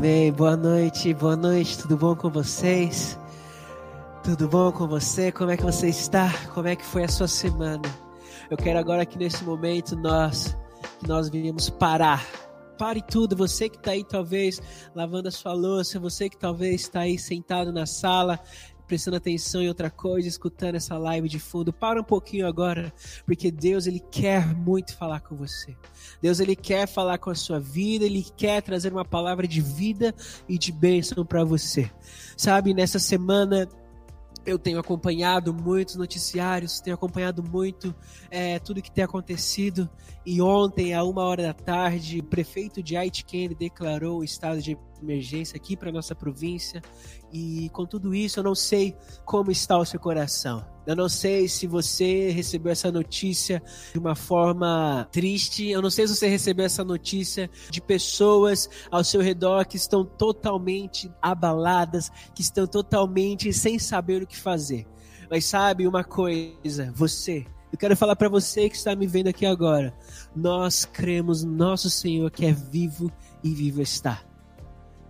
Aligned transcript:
Amém. 0.00 0.32
Boa 0.32 0.56
noite, 0.56 1.12
boa 1.12 1.36
noite. 1.36 1.76
Tudo 1.76 1.94
bom 1.94 2.16
com 2.16 2.30
vocês? 2.30 3.18
Tudo 4.24 4.48
bom 4.48 4.72
com 4.72 4.88
você? 4.88 5.30
Como 5.30 5.50
é 5.50 5.58
que 5.58 5.62
você 5.62 5.90
está? 5.90 6.32
Como 6.54 6.66
é 6.66 6.74
que 6.74 6.86
foi 6.86 7.04
a 7.04 7.08
sua 7.08 7.28
semana? 7.28 7.82
Eu 8.50 8.56
quero 8.56 8.78
agora 8.78 9.04
que 9.04 9.18
nesse 9.18 9.44
momento 9.44 9.94
nós 9.96 10.56
que 10.98 11.06
nós 11.06 11.28
viemos 11.28 11.68
parar. 11.68 12.26
Pare 12.78 13.02
tudo, 13.02 13.36
você 13.36 13.68
que 13.68 13.76
está 13.76 13.90
aí 13.90 14.02
talvez 14.02 14.58
lavando 14.94 15.28
a 15.28 15.30
sua 15.30 15.52
louça, 15.52 16.00
você 16.00 16.30
que 16.30 16.38
talvez 16.38 16.80
está 16.80 17.00
aí 17.00 17.18
sentado 17.18 17.70
na 17.70 17.84
sala, 17.84 18.40
prestando 18.90 19.18
atenção 19.18 19.62
em 19.62 19.68
outra 19.68 19.88
coisa, 19.88 20.26
escutando 20.26 20.74
essa 20.74 20.98
live 20.98 21.28
de 21.28 21.38
fundo, 21.38 21.72
para 21.72 22.00
um 22.00 22.04
pouquinho 22.04 22.44
agora, 22.44 22.92
porque 23.24 23.48
Deus 23.48 23.86
ele 23.86 24.00
quer 24.00 24.52
muito 24.52 24.96
falar 24.96 25.20
com 25.20 25.36
você. 25.36 25.76
Deus 26.20 26.40
ele 26.40 26.56
quer 26.56 26.88
falar 26.88 27.16
com 27.18 27.30
a 27.30 27.34
sua 27.36 27.60
vida, 27.60 28.04
ele 28.04 28.26
quer 28.36 28.60
trazer 28.60 28.92
uma 28.92 29.04
palavra 29.04 29.46
de 29.46 29.60
vida 29.60 30.12
e 30.48 30.58
de 30.58 30.72
bênção 30.72 31.24
para 31.24 31.44
você. 31.44 31.88
Sabe, 32.36 32.74
nessa 32.74 32.98
semana 32.98 33.68
eu 34.44 34.58
tenho 34.58 34.80
acompanhado 34.80 35.54
muitos 35.54 35.94
noticiários, 35.94 36.80
tenho 36.80 36.96
acompanhado 36.96 37.44
muito 37.44 37.94
é, 38.28 38.58
tudo 38.58 38.82
que 38.82 38.90
tem 38.90 39.04
acontecido. 39.04 39.88
E 40.26 40.42
ontem, 40.42 40.94
a 40.94 41.04
uma 41.04 41.22
hora 41.22 41.44
da 41.44 41.54
tarde, 41.54 42.18
o 42.18 42.24
prefeito 42.24 42.82
de 42.82 42.96
Aitken 42.96 43.50
declarou 43.50 44.18
o 44.18 44.24
estado 44.24 44.60
de 44.60 44.76
emergência 45.02 45.56
aqui 45.56 45.76
para 45.76 45.92
nossa 45.92 46.14
província. 46.14 46.82
E 47.32 47.68
com 47.70 47.86
tudo 47.86 48.14
isso, 48.14 48.40
eu 48.40 48.44
não 48.44 48.54
sei 48.54 48.96
como 49.24 49.50
está 49.50 49.78
o 49.78 49.84
seu 49.84 50.00
coração. 50.00 50.64
Eu 50.86 50.96
não 50.96 51.08
sei 51.08 51.48
se 51.48 51.66
você 51.66 52.30
recebeu 52.30 52.72
essa 52.72 52.90
notícia 52.90 53.62
de 53.92 53.98
uma 53.98 54.14
forma 54.14 55.08
triste. 55.12 55.68
Eu 55.68 55.80
não 55.82 55.90
sei 55.90 56.06
se 56.06 56.16
você 56.16 56.28
recebeu 56.28 56.66
essa 56.66 56.84
notícia 56.84 57.50
de 57.70 57.80
pessoas 57.80 58.68
ao 58.90 59.04
seu 59.04 59.20
redor 59.20 59.64
que 59.66 59.76
estão 59.76 60.04
totalmente 60.04 61.10
abaladas, 61.22 62.10
que 62.34 62.42
estão 62.42 62.66
totalmente 62.66 63.52
sem 63.52 63.78
saber 63.78 64.22
o 64.22 64.26
que 64.26 64.36
fazer. 64.36 64.86
Mas 65.30 65.44
sabe 65.44 65.86
uma 65.86 66.02
coisa, 66.02 66.92
você 66.94 67.46
eu 67.72 67.78
quero 67.78 67.96
falar 67.96 68.16
para 68.16 68.28
você 68.28 68.68
que 68.68 68.76
está 68.76 68.96
me 68.96 69.06
vendo 69.06 69.28
aqui 69.28 69.46
agora. 69.46 69.94
Nós 70.34 70.84
cremos 70.84 71.44
no 71.44 71.52
nosso 71.52 71.88
Senhor 71.88 72.30
que 72.30 72.44
é 72.44 72.52
vivo 72.52 73.12
e 73.44 73.54
vivo 73.54 73.80
está. 73.80 74.29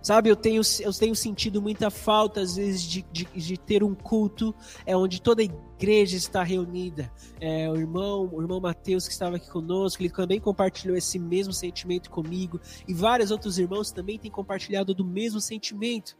Sabe, 0.01 0.29
eu 0.29 0.35
tenho, 0.35 0.61
eu 0.79 0.91
tenho 0.91 1.15
sentido 1.15 1.61
muita 1.61 1.91
falta, 1.91 2.41
às 2.41 2.55
vezes, 2.55 2.81
de, 2.81 3.05
de, 3.11 3.25
de 3.25 3.57
ter 3.57 3.83
um 3.83 3.93
culto 3.93 4.53
é, 4.83 4.97
onde 4.97 5.21
toda 5.21 5.43
a 5.43 5.45
igreja 5.45 6.17
está 6.17 6.41
reunida. 6.41 7.11
É, 7.39 7.69
o 7.69 7.75
irmão, 7.75 8.27
o 8.33 8.41
irmão 8.41 8.59
Mateus, 8.59 9.05
que 9.05 9.13
estava 9.13 9.35
aqui 9.35 9.47
conosco, 9.49 10.01
ele 10.01 10.09
também 10.09 10.39
compartilhou 10.39 10.97
esse 10.97 11.19
mesmo 11.19 11.53
sentimento 11.53 12.09
comigo. 12.09 12.59
E 12.87 12.93
vários 12.95 13.29
outros 13.29 13.59
irmãos 13.59 13.91
também 13.91 14.17
têm 14.17 14.31
compartilhado 14.31 14.95
do 14.95 15.05
mesmo 15.05 15.39
sentimento. 15.39 16.17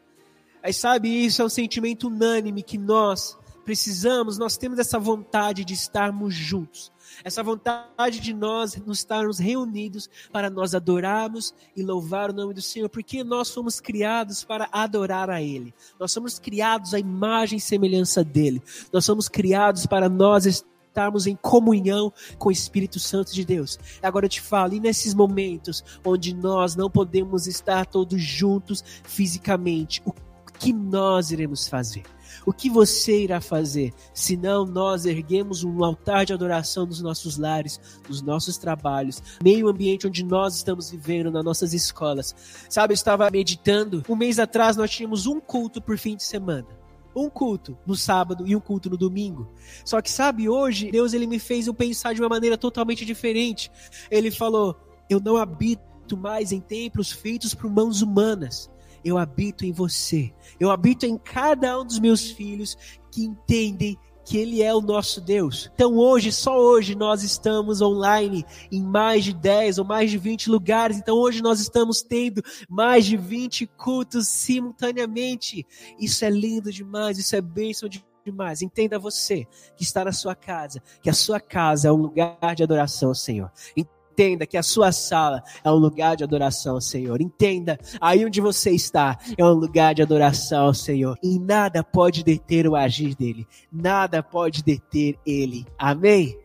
Aí, 0.61 0.73
sabe, 0.73 1.09
isso 1.09 1.41
é 1.41 1.45
um 1.45 1.49
sentimento 1.49 2.07
unânime 2.07 2.61
que 2.61 2.77
nós 2.77 3.35
precisamos, 3.63 4.37
nós 4.37 4.57
temos 4.57 4.79
essa 4.79 4.99
vontade 4.99 5.63
de 5.63 5.73
estarmos 5.73 6.33
juntos 6.33 6.91
essa 7.23 7.43
vontade 7.43 8.19
de 8.19 8.33
nós 8.33 8.75
nos 8.85 8.99
estarmos 8.99 9.39
reunidos 9.39 10.09
para 10.31 10.49
nós 10.49 10.73
adorarmos 10.73 11.53
e 11.75 11.83
louvar 11.83 12.29
o 12.29 12.33
nome 12.33 12.53
do 12.53 12.61
Senhor, 12.61 12.89
porque 12.89 13.23
nós 13.23 13.53
fomos 13.53 13.79
criados 13.79 14.43
para 14.43 14.69
adorar 14.71 15.29
a 15.29 15.41
Ele. 15.41 15.73
Nós 15.99 16.11
somos 16.11 16.39
criados 16.39 16.93
à 16.93 16.99
imagem 16.99 17.57
e 17.57 17.61
semelhança 17.61 18.23
dele. 18.23 18.61
Nós 18.91 19.05
somos 19.05 19.27
criados 19.27 19.85
para 19.85 20.09
nós 20.09 20.45
estarmos 20.45 21.27
em 21.27 21.35
comunhão 21.35 22.11
com 22.37 22.49
o 22.49 22.51
Espírito 22.51 22.99
Santo 22.99 23.33
de 23.33 23.45
Deus. 23.45 23.77
Agora 24.01 24.25
eu 24.25 24.29
te 24.29 24.41
falo, 24.41 24.73
e 24.73 24.79
nesses 24.79 25.13
momentos 25.13 25.83
onde 26.03 26.33
nós 26.33 26.75
não 26.75 26.89
podemos 26.89 27.47
estar 27.47 27.85
todos 27.85 28.21
juntos 28.21 28.83
fisicamente, 29.03 30.01
o 30.05 30.13
que 30.59 30.73
nós 30.73 31.31
iremos 31.31 31.67
fazer? 31.67 32.03
O 32.45 32.53
que 32.53 32.69
você 32.69 33.23
irá 33.23 33.39
fazer? 33.41 33.93
Senão 34.13 34.65
nós 34.65 35.05
erguemos 35.05 35.63
um 35.63 35.83
altar 35.83 36.25
de 36.25 36.33
adoração 36.33 36.85
nos 36.85 37.01
nossos 37.01 37.37
lares, 37.37 37.79
nos 38.07 38.21
nossos 38.21 38.57
trabalhos, 38.57 39.21
meio 39.43 39.67
ambiente 39.67 40.07
onde 40.07 40.23
nós 40.23 40.55
estamos 40.55 40.91
vivendo, 40.91 41.31
nas 41.31 41.43
nossas 41.43 41.73
escolas. 41.73 42.35
Sabe, 42.69 42.93
eu 42.93 42.95
estava 42.95 43.29
meditando. 43.29 44.03
Um 44.09 44.15
mês 44.15 44.39
atrás 44.39 44.75
nós 44.75 44.89
tínhamos 44.89 45.25
um 45.27 45.39
culto 45.39 45.81
por 45.81 45.97
fim 45.97 46.15
de 46.15 46.23
semana 46.23 46.67
um 47.15 47.29
culto 47.29 47.77
no 47.85 47.95
sábado 47.95 48.47
e 48.47 48.55
um 48.55 48.59
culto 48.59 48.89
no 48.89 48.97
domingo. 48.97 49.51
Só 49.83 50.01
que 50.01 50.09
sabe, 50.09 50.47
hoje 50.47 50.91
Deus 50.91 51.13
ele 51.13 51.27
me 51.27 51.39
fez 51.39 51.67
eu 51.67 51.73
pensar 51.73 52.13
de 52.13 52.21
uma 52.21 52.29
maneira 52.29 52.57
totalmente 52.57 53.05
diferente. 53.05 53.71
Ele 54.09 54.31
falou: 54.31 54.77
"Eu 55.09 55.19
não 55.19 55.37
habito 55.37 56.17
mais 56.17 56.51
em 56.51 56.59
templos 56.59 57.11
feitos 57.11 57.53
por 57.53 57.69
mãos 57.69 58.01
humanas 58.01 58.69
eu 59.03 59.17
habito 59.17 59.65
em 59.65 59.71
você. 59.71 60.33
Eu 60.59 60.71
habito 60.71 61.05
em 61.05 61.17
cada 61.17 61.79
um 61.79 61.85
dos 61.85 61.99
meus 61.99 62.29
filhos 62.31 62.77
que 63.11 63.23
entendem 63.23 63.97
que 64.23 64.37
Ele 64.37 64.61
é 64.61 64.73
o 64.73 64.81
nosso 64.81 65.19
Deus. 65.19 65.69
Então 65.73 65.97
hoje, 65.97 66.31
só 66.31 66.57
hoje, 66.57 66.95
nós 66.95 67.23
estamos 67.23 67.81
online 67.81 68.45
em 68.71 68.81
mais 68.81 69.23
de 69.23 69.33
10 69.33 69.79
ou 69.79 69.85
mais 69.85 70.11
de 70.11 70.17
20 70.17 70.49
lugares. 70.49 70.97
Então 70.97 71.17
hoje 71.17 71.41
nós 71.41 71.59
estamos 71.59 72.01
tendo 72.01 72.41
mais 72.69 73.05
de 73.05 73.17
20 73.17 73.67
cultos 73.77 74.27
simultaneamente. 74.27 75.65
Isso 75.99 76.23
é 76.23 76.29
lindo 76.29 76.71
demais, 76.71 77.17
isso 77.17 77.35
é 77.35 77.41
bênção 77.41 77.89
demais. 78.23 78.61
Entenda 78.61 78.99
você 78.99 79.45
que 79.75 79.83
está 79.83 80.05
na 80.05 80.11
sua 80.11 80.35
casa, 80.35 80.81
que 81.01 81.09
a 81.09 81.13
sua 81.13 81.39
casa 81.39 81.87
é 81.87 81.91
um 81.91 81.97
lugar 81.97 82.55
de 82.55 82.63
adoração 82.63 83.09
ao 83.09 83.15
Senhor. 83.15 83.51
Entenda 83.75 84.00
que 84.47 84.57
a 84.57 84.63
sua 84.63 84.91
sala 84.91 85.43
é 85.63 85.71
um 85.71 85.75
lugar 85.75 86.15
de 86.15 86.23
adoração 86.23 86.75
ao 86.75 86.81
Senhor. 86.81 87.21
Entenda, 87.21 87.79
aí 87.99 88.25
onde 88.25 88.39
você 88.39 88.71
está 88.71 89.17
é 89.37 89.43
um 89.43 89.53
lugar 89.53 89.95
de 89.95 90.01
adoração 90.01 90.65
ao 90.65 90.73
Senhor. 90.73 91.17
E 91.23 91.39
nada 91.39 91.83
pode 91.83 92.23
deter 92.23 92.67
o 92.67 92.75
agir 92.75 93.15
dele. 93.15 93.47
Nada 93.71 94.21
pode 94.21 94.63
deter 94.63 95.17
ele. 95.25 95.65
Amém? 95.77 96.37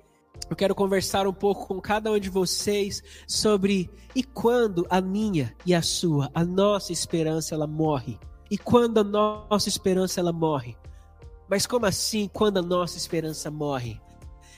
Eu 0.49 0.57
quero 0.57 0.75
conversar 0.75 1.27
um 1.27 1.33
pouco 1.33 1.67
com 1.67 1.81
cada 1.81 2.11
um 2.11 2.19
de 2.19 2.31
vocês 2.31 3.03
sobre 3.27 3.91
e 4.15 4.23
quando 4.23 4.87
a 4.89 5.01
minha 5.01 5.55
e 5.67 5.75
a 5.75 5.83
sua, 5.83 6.31
a 6.33 6.45
nossa 6.45 6.93
esperança 6.93 7.55
ela 7.55 7.67
morre. 7.67 8.19
E 8.51 8.57
quando 8.57 8.99
a 8.99 9.05
nossa 9.05 9.69
esperança 9.69 10.21
ela 10.21 10.33
morre. 10.33 10.77
Mas 11.49 11.67
como 11.67 11.85
assim 11.85 12.29
quando 12.33 12.59
a 12.59 12.63
nossa 12.63 12.97
esperança 12.97 13.51
morre? 13.51 14.01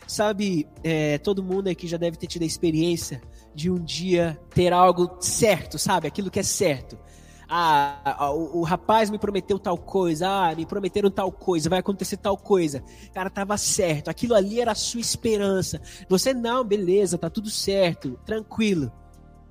Sabe, 0.08 0.66
é, 0.82 1.18
todo 1.18 1.42
mundo 1.42 1.68
aqui 1.68 1.86
já 1.86 1.98
deve 1.98 2.16
ter 2.16 2.26
tido 2.26 2.42
a 2.42 2.46
experiência 2.46 3.20
de 3.54 3.70
um 3.70 3.76
dia 3.76 4.40
ter 4.54 4.72
algo 4.72 5.18
certo, 5.20 5.78
sabe? 5.78 6.08
Aquilo 6.08 6.30
que 6.30 6.40
é 6.40 6.42
certo. 6.42 6.98
Ah, 7.46 8.30
o, 8.32 8.60
o, 8.60 8.62
rapaz 8.62 9.10
me 9.10 9.18
prometeu 9.18 9.58
tal 9.58 9.76
coisa, 9.76 10.28
ah, 10.28 10.54
me 10.54 10.64
prometeram 10.64 11.10
tal 11.10 11.30
coisa, 11.30 11.68
vai 11.68 11.78
acontecer 11.78 12.16
tal 12.16 12.38
coisa. 12.38 12.82
Cara, 13.12 13.28
tava 13.28 13.56
certo, 13.58 14.08
aquilo 14.08 14.34
ali 14.34 14.60
era 14.60 14.72
a 14.72 14.74
sua 14.74 15.00
esperança. 15.00 15.80
Você 16.08 16.32
não, 16.32 16.64
beleza, 16.64 17.18
tá 17.18 17.28
tudo 17.28 17.50
certo, 17.50 18.18
tranquilo. 18.24 18.90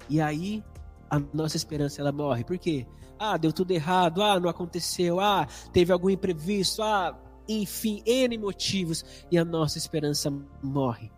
E 0.09 0.19
aí 0.19 0.63
a 1.09 1.19
nossa 1.34 1.56
esperança 1.56 2.01
ela 2.01 2.12
morre. 2.12 2.44
Por 2.44 2.57
quê? 2.57 2.85
Ah, 3.19 3.38
deu 3.38 3.51
tudo 3.51 3.72
errado, 3.72 4.22
ah, 4.22 4.40
não 4.40 4.50
aconteceu, 4.50 5.19
ah, 5.19 5.47
teve 5.73 5.91
algum 5.91 6.09
imprevisto, 6.09 6.84
ah, 6.84 7.17
enfim, 7.47 8.02
N 8.06 8.38
motivos, 8.38 9.03
e 9.31 9.38
a 9.38 9.46
nossa 9.46 9.78
esperança 9.78 10.31
morre. 10.62 11.12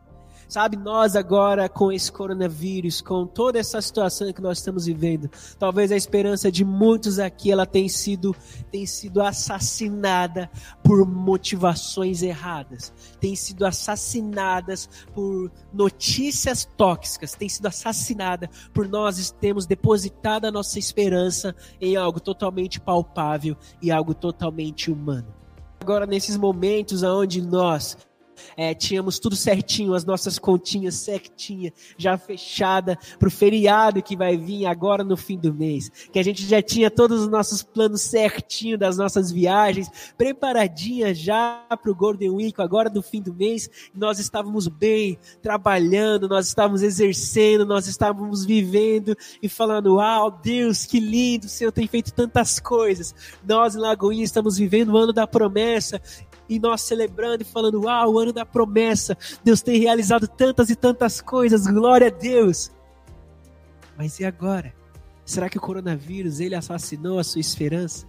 Sabe, 0.49 0.77
nós 0.77 1.15
agora 1.15 1.69
com 1.69 1.91
esse 1.91 2.11
coronavírus, 2.11 3.01
com 3.01 3.27
toda 3.27 3.59
essa 3.59 3.79
situação 3.79 4.33
que 4.33 4.41
nós 4.41 4.57
estamos 4.57 4.87
vivendo, 4.87 5.29
talvez 5.59 5.91
a 5.91 5.95
esperança 5.95 6.51
de 6.51 6.65
muitos 6.65 7.19
aqui 7.19 7.51
ela 7.51 7.67
tem 7.67 7.87
sido 7.87 8.35
tem 8.71 8.83
sido 8.83 9.21
assassinada 9.21 10.49
por 10.83 11.05
motivações 11.05 12.23
erradas, 12.23 12.91
tem 13.19 13.35
sido 13.35 13.63
assassinadas 13.63 14.89
por 15.13 15.51
notícias 15.71 16.67
tóxicas, 16.75 17.35
tem 17.35 17.47
sido 17.47 17.67
assassinada 17.67 18.49
por 18.73 18.87
nós 18.87 19.29
temos 19.29 19.67
depositado 19.67 20.45
a 20.45 20.51
nossa 20.51 20.79
esperança 20.79 21.55
em 21.79 21.95
algo 21.95 22.19
totalmente 22.19 22.79
palpável 22.79 23.55
e 23.79 23.91
algo 23.91 24.15
totalmente 24.15 24.89
humano 24.89 25.38
agora 25.79 26.05
nesses 26.05 26.37
momentos 26.37 27.03
onde 27.03 27.41
nós 27.41 27.97
é, 28.55 28.73
tínhamos 28.73 29.19
tudo 29.19 29.35
certinho, 29.35 29.93
as 29.93 30.05
nossas 30.05 30.37
continhas 30.37 30.95
certinha, 30.95 31.73
já 31.97 32.17
fechada 32.17 32.97
para 33.17 33.27
o 33.27 33.31
feriado 33.31 34.01
que 34.01 34.15
vai 34.15 34.37
vir 34.37 34.65
agora 34.65 35.03
no 35.03 35.17
fim 35.17 35.37
do 35.37 35.53
mês. 35.53 35.89
Que 36.11 36.19
a 36.19 36.23
gente 36.23 36.45
já 36.45 36.61
tinha 36.61 36.91
todos 36.91 37.21
os 37.21 37.27
nossos 37.27 37.63
planos 37.63 38.01
certinho 38.01 38.77
das 38.77 38.97
nossas 38.97 39.31
viagens, 39.31 39.89
preparadinha 40.17 41.13
já 41.13 41.65
para 41.69 41.91
o 41.91 41.95
Golden 41.95 42.31
Week 42.31 42.61
agora 42.61 42.89
no 42.89 43.01
fim 43.01 43.21
do 43.21 43.33
mês. 43.33 43.69
Nós 43.93 44.19
estávamos 44.19 44.67
bem, 44.67 45.17
trabalhando, 45.41 46.27
nós 46.27 46.47
estávamos 46.47 46.81
exercendo, 46.81 47.65
nós 47.65 47.87
estávamos 47.87 48.45
vivendo 48.45 49.15
e 49.41 49.49
falando: 49.49 49.95
Uau, 49.95 50.31
Deus, 50.31 50.85
que 50.85 50.99
lindo, 50.99 51.45
o 51.45 51.49
Senhor 51.49 51.71
tem 51.71 51.87
feito 51.87 52.13
tantas 52.13 52.59
coisas. 52.59 53.13
Nós 53.47 53.75
em 53.75 53.79
Lagoinha 53.79 54.23
estamos 54.23 54.57
vivendo 54.57 54.89
o 54.89 54.97
ano 54.97 55.13
da 55.13 55.27
promessa 55.27 56.01
e 56.49 56.59
nós 56.59 56.81
celebrando 56.81 57.43
e 57.43 57.45
falando: 57.45 57.83
Uau, 57.83 58.13
o 58.13 58.19
ano 58.19 58.33
da 58.33 58.45
promessa, 58.45 59.17
Deus 59.43 59.61
tem 59.61 59.79
realizado 59.79 60.27
tantas 60.27 60.69
e 60.69 60.75
tantas 60.75 61.21
coisas, 61.21 61.67
glória 61.67 62.07
a 62.07 62.09
Deus. 62.09 62.71
Mas 63.97 64.19
e 64.19 64.25
agora? 64.25 64.73
Será 65.23 65.47
que 65.47 65.57
o 65.57 65.61
coronavírus 65.61 66.39
ele 66.39 66.55
assassinou 66.55 67.19
a 67.19 67.23
sua 67.23 67.39
esperança? 67.39 68.07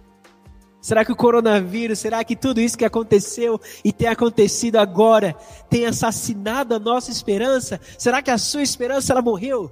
Será 0.81 1.05
que 1.05 1.11
o 1.11 1.15
coronavírus, 1.15 1.99
será 1.99 2.23
que 2.23 2.35
tudo 2.35 2.59
isso 2.59 2.75
que 2.75 2.83
aconteceu 2.83 3.61
e 3.85 3.93
tem 3.93 4.07
acontecido 4.07 4.77
agora 4.77 5.35
tem 5.69 5.85
assassinado 5.85 6.73
a 6.73 6.79
nossa 6.79 7.11
esperança? 7.11 7.79
Será 7.99 8.23
que 8.23 8.31
a 8.31 8.37
sua 8.39 8.63
esperança 8.63 9.13
ela 9.13 9.21
morreu? 9.21 9.71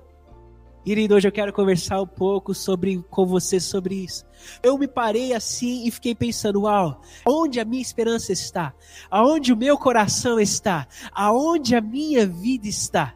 Querido, 0.84 1.16
hoje 1.16 1.28
eu 1.28 1.32
quero 1.32 1.54
conversar 1.54 2.02
um 2.02 2.08
pouco 2.08 2.54
sobre 2.54 3.04
com 3.10 3.26
você 3.26 3.60
sobre 3.60 3.96
isso. 3.96 4.26
Eu 4.64 4.78
me 4.78 4.88
parei 4.88 5.34
assim 5.34 5.86
e 5.86 5.92
fiquei 5.92 6.16
pensando, 6.16 6.62
uau, 6.62 7.02
onde 7.28 7.60
a 7.60 7.66
minha 7.66 7.82
esperança 7.82 8.32
está? 8.32 8.74
Aonde 9.12 9.54
o 9.54 9.58
meu 9.58 9.78
coração 9.78 10.40
está? 10.40 10.88
Aonde 11.12 11.76
a 11.76 11.82
minha 11.82 12.26
vida 12.26 12.68
está? 12.68 13.14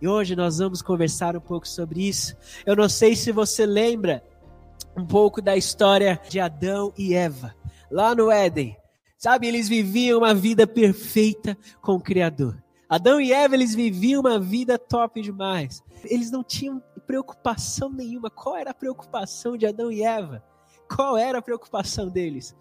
E 0.00 0.08
hoje 0.08 0.36
nós 0.36 0.58
vamos 0.58 0.80
conversar 0.80 1.36
um 1.36 1.40
pouco 1.40 1.68
sobre 1.68 2.08
isso. 2.08 2.36
Eu 2.64 2.76
não 2.76 2.88
sei 2.88 3.16
se 3.16 3.32
você 3.32 3.66
lembra 3.66 4.22
um 4.96 5.04
pouco 5.04 5.42
da 5.42 5.56
história 5.56 6.20
de 6.28 6.38
Adão 6.40 6.92
e 6.96 7.12
Eva, 7.12 7.54
lá 7.90 8.14
no 8.14 8.30
Éden. 8.30 8.76
Sabe, 9.18 9.46
eles 9.46 9.68
viviam 9.68 10.18
uma 10.18 10.34
vida 10.34 10.66
perfeita 10.66 11.56
com 11.82 11.94
o 11.94 12.00
Criador. 12.00 12.63
Adão 12.94 13.20
e 13.20 13.32
Eva, 13.32 13.54
eles 13.54 13.74
viviam 13.74 14.20
uma 14.20 14.38
vida 14.38 14.78
top 14.78 15.20
demais. 15.20 15.82
Eles 16.04 16.30
não 16.30 16.44
tinham 16.44 16.80
preocupação 17.04 17.90
nenhuma. 17.90 18.30
Qual 18.30 18.56
era 18.56 18.70
a 18.70 18.74
preocupação 18.74 19.56
de 19.56 19.66
Adão 19.66 19.90
e 19.90 20.04
Eva? 20.04 20.44
Qual 20.88 21.16
era 21.16 21.38
a 21.38 21.42
preocupação 21.42 22.08
deles? 22.08 22.54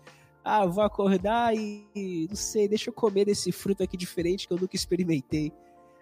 Ah, 0.43 0.65
vou 0.65 0.83
acordar 0.83 1.55
e 1.55 2.27
não 2.27 2.35
sei, 2.35 2.67
deixa 2.67 2.89
eu 2.89 2.93
comer 2.93 3.25
desse 3.25 3.51
fruto 3.51 3.83
aqui 3.83 3.95
diferente 3.95 4.47
que 4.47 4.53
eu 4.53 4.57
nunca 4.57 4.75
experimentei 4.75 5.53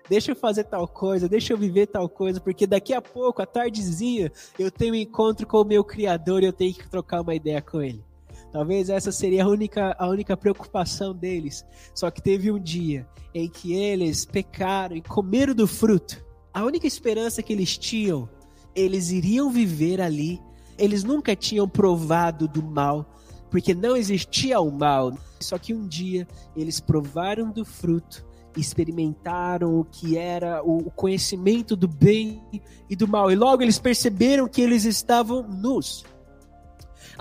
deixa 0.10 0.31
eu 0.31 0.36
fazer 0.36 0.66
tal 0.66 0.88
coisa, 0.88 1.30
deixa 1.30 1.54
eu 1.54 1.57
viver 1.57 1.88
tal 1.88 2.10
coisa, 2.10 2.42
porque 2.42 2.68
daqui 2.68 2.94
a 2.94 3.01
pouco, 3.01 3.42
à 3.42 3.45
tardezinha, 3.45 4.31
eu 4.57 4.69
tenho 4.69 4.94
um 4.94 4.98
encontro 4.98 5.48
com 5.48 5.62
o 5.62 5.66
meu 5.66 5.84
Criador 5.84 6.44
e 6.44 6.48
eu 6.48 6.54
tenho 6.54 6.74
que 6.74 6.89
trocar 6.89 7.22
uma 7.22 7.36
ideia 7.36 7.62
com 7.62 7.81
ele. 7.81 8.04
Talvez 8.51 8.89
essa 8.89 9.12
seria 9.12 9.45
a 9.45 9.48
única, 9.48 9.95
a 9.98 10.07
única 10.07 10.36
preocupação 10.36 11.15
deles. 11.15 11.65
Só 11.95 12.12
que 12.12 12.21
teve 12.21 12.51
um 12.51 12.59
dia 12.59 13.07
em 13.33 13.50
que 13.50 13.74
eles 13.74 14.25
pecaram 14.25 14.95
e 14.95 15.01
comeram 15.01 15.56
do 15.56 15.68
fruto. 15.68 16.24
A 16.53 16.63
única 16.65 16.86
esperança 16.86 17.42
que 17.42 17.53
eles 17.53 17.77
tinham, 17.77 18.30
eles 18.75 19.09
iriam 19.09 19.50
viver 19.50 20.01
ali. 20.01 20.42
Eles 20.77 21.03
nunca 21.03 21.36
tinham 21.36 21.68
provado 21.68 22.48
do 22.48 22.63
mal, 22.63 23.06
porque 23.50 23.74
não 23.74 23.95
existia 23.95 24.59
o 24.59 24.71
mal. 24.71 25.13
Só 25.39 25.57
que 25.57 25.74
um 25.74 25.88
dia 25.88 26.27
eles 26.56 26.80
provaram 26.80 27.51
do 27.51 27.63
fruto 27.63 28.25
experimentaram 28.59 29.80
o 29.80 29.86
que 29.86 30.18
era 30.18 30.62
o 30.62 30.92
conhecimento 30.92 31.75
do 31.75 31.88
bem 31.88 32.44
e 32.89 32.95
do 32.95 33.07
mal. 33.07 33.31
E 33.31 33.36
logo 33.36 33.63
eles 33.63 33.80
perceberam 33.80 34.48
que 34.48 34.62
eles 34.62 34.83
estavam 34.83 35.44
nus. 35.44 36.03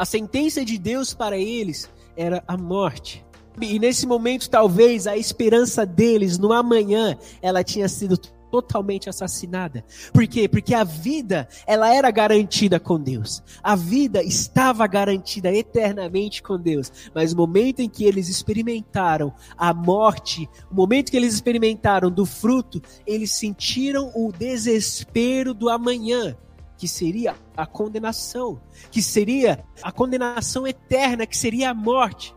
A 0.00 0.06
sentença 0.06 0.64
de 0.64 0.78
Deus 0.78 1.12
para 1.12 1.36
eles 1.36 1.90
era 2.16 2.42
a 2.48 2.56
morte. 2.56 3.22
E 3.60 3.78
nesse 3.78 4.06
momento, 4.06 4.48
talvez 4.48 5.06
a 5.06 5.14
esperança 5.14 5.84
deles 5.84 6.38
no 6.38 6.54
amanhã, 6.54 7.18
ela 7.42 7.62
tinha 7.62 7.86
sido 7.86 8.16
totalmente 8.50 9.10
assassinada. 9.10 9.84
Por 10.10 10.26
quê? 10.26 10.48
Porque 10.48 10.74
a 10.74 10.84
vida, 10.84 11.46
ela 11.66 11.94
era 11.94 12.10
garantida 12.10 12.80
com 12.80 12.98
Deus. 12.98 13.42
A 13.62 13.76
vida 13.76 14.22
estava 14.22 14.86
garantida 14.86 15.52
eternamente 15.52 16.42
com 16.42 16.58
Deus. 16.58 16.90
Mas 17.14 17.34
o 17.34 17.36
momento 17.36 17.80
em 17.80 17.88
que 17.90 18.04
eles 18.04 18.30
experimentaram 18.30 19.34
a 19.54 19.74
morte, 19.74 20.48
o 20.70 20.74
momento 20.74 21.10
que 21.10 21.16
eles 21.18 21.34
experimentaram 21.34 22.10
do 22.10 22.24
fruto, 22.24 22.80
eles 23.06 23.32
sentiram 23.32 24.10
o 24.14 24.32
desespero 24.32 25.52
do 25.52 25.68
amanhã, 25.68 26.34
que 26.80 26.88
seria 26.88 27.36
a 27.54 27.66
condenação, 27.66 28.58
que 28.90 29.02
seria 29.02 29.62
a 29.82 29.92
condenação 29.92 30.66
eterna, 30.66 31.26
que 31.26 31.36
seria 31.36 31.68
a 31.68 31.74
morte. 31.74 32.34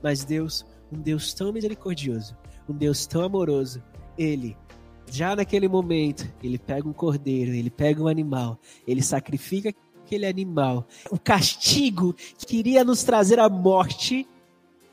Mas 0.00 0.22
Deus, 0.22 0.64
um 0.92 1.00
Deus 1.00 1.34
tão 1.34 1.52
misericordioso, 1.52 2.36
um 2.68 2.72
Deus 2.72 3.08
tão 3.08 3.24
amoroso, 3.24 3.82
ele 4.16 4.56
já 5.10 5.34
naquele 5.34 5.66
momento, 5.66 6.32
ele 6.40 6.58
pega 6.58 6.88
um 6.88 6.92
cordeiro, 6.92 7.50
ele 7.50 7.68
pega 7.68 8.00
um 8.00 8.06
animal, 8.06 8.56
ele 8.86 9.02
sacrifica 9.02 9.74
aquele 10.04 10.26
animal. 10.26 10.86
O 11.10 11.18
castigo 11.18 12.14
que 12.38 12.46
queria 12.46 12.84
nos 12.84 13.02
trazer 13.02 13.40
a 13.40 13.48
morte 13.48 14.28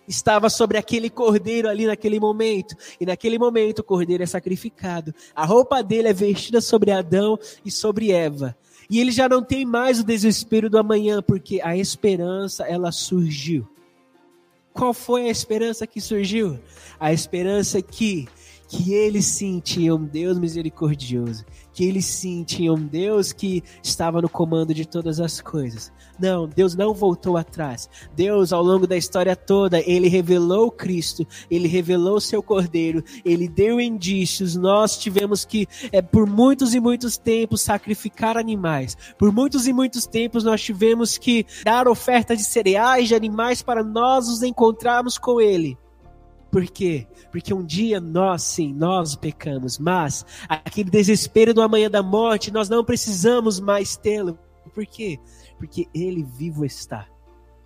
estava 0.07 0.49
sobre 0.49 0.77
aquele 0.77 1.09
cordeiro 1.09 1.69
ali 1.69 1.85
naquele 1.85 2.19
momento. 2.19 2.75
E 2.99 3.05
naquele 3.05 3.37
momento 3.37 3.79
o 3.79 3.83
cordeiro 3.83 4.23
é 4.23 4.25
sacrificado. 4.25 5.13
A 5.35 5.45
roupa 5.45 5.81
dele 5.81 6.07
é 6.07 6.13
vestida 6.13 6.61
sobre 6.61 6.91
Adão 6.91 7.37
e 7.65 7.71
sobre 7.71 8.11
Eva. 8.11 8.55
E 8.89 8.99
ele 8.99 9.11
já 9.11 9.29
não 9.29 9.43
tem 9.43 9.65
mais 9.65 9.99
o 9.99 10.03
desespero 10.03 10.69
do 10.69 10.77
amanhã, 10.77 11.21
porque 11.21 11.61
a 11.61 11.75
esperança 11.75 12.65
ela 12.65 12.91
surgiu. 12.91 13.67
Qual 14.73 14.93
foi 14.93 15.27
a 15.27 15.31
esperança 15.31 15.85
que 15.85 16.01
surgiu? 16.01 16.59
A 16.99 17.13
esperança 17.13 17.81
que 17.81 18.27
que 18.73 18.91
eles 18.91 19.37
tinham 19.63 19.97
um 19.97 20.03
Deus 20.03 20.39
misericordioso, 20.39 21.45
que 21.71 21.85
eles 21.85 22.19
tinham 22.19 22.73
um 22.73 22.87
Deus 22.87 23.31
que 23.31 23.63
estava 23.83 24.19
no 24.19 24.27
comando 24.27 24.73
de 24.73 24.83
todas 24.83 25.19
as 25.19 25.39
coisas. 25.39 25.91
Não, 26.19 26.47
Deus 26.47 26.73
não 26.73 26.91
voltou 26.91 27.37
atrás. 27.37 27.87
Deus, 28.15 28.51
ao 28.51 28.63
longo 28.63 28.87
da 28.87 28.97
história 28.97 29.35
toda, 29.35 29.79
ele 29.79 30.07
revelou 30.07 30.71
Cristo, 30.71 31.25
ele 31.51 31.67
revelou 31.67 32.19
seu 32.19 32.41
Cordeiro, 32.41 33.03
ele 33.23 33.47
deu 33.47 33.79
indícios. 33.79 34.55
Nós 34.55 34.97
tivemos 34.97 35.45
que, 35.45 35.67
é, 35.91 36.01
por 36.01 36.25
muitos 36.25 36.73
e 36.73 36.79
muitos 36.79 37.15
tempos, 37.15 37.61
sacrificar 37.61 38.37
animais. 38.37 38.97
Por 39.19 39.31
muitos 39.31 39.67
e 39.67 39.73
muitos 39.73 40.07
tempos, 40.07 40.43
nós 40.43 40.63
tivemos 40.63 41.15
que 41.19 41.45
dar 41.63 41.87
oferta 41.87 42.35
de 42.35 42.43
cereais, 42.43 43.07
de 43.07 43.13
animais, 43.13 43.61
para 43.61 43.83
nós 43.83 44.27
nos 44.27 44.41
encontrarmos 44.41 45.19
com 45.19 45.39
ele. 45.39 45.77
Por 46.53 46.67
quê? 46.67 47.07
Porque 47.31 47.51
um 47.51 47.65
dia 47.65 47.99
nós, 47.99 48.43
sim, 48.43 48.71
nós 48.75 49.15
pecamos, 49.15 49.79
mas 49.79 50.23
aquele 50.47 50.87
desespero 50.87 51.51
do 51.51 51.63
amanhã 51.63 51.89
da 51.89 52.03
morte, 52.03 52.51
nós 52.51 52.69
não 52.69 52.85
precisamos 52.85 53.59
mais 53.59 53.97
tê-lo. 53.97 54.37
Por 54.71 54.85
quê? 54.85 55.19
Porque 55.57 55.87
ele 55.95 56.23
vivo 56.23 56.63
está. 56.63 57.07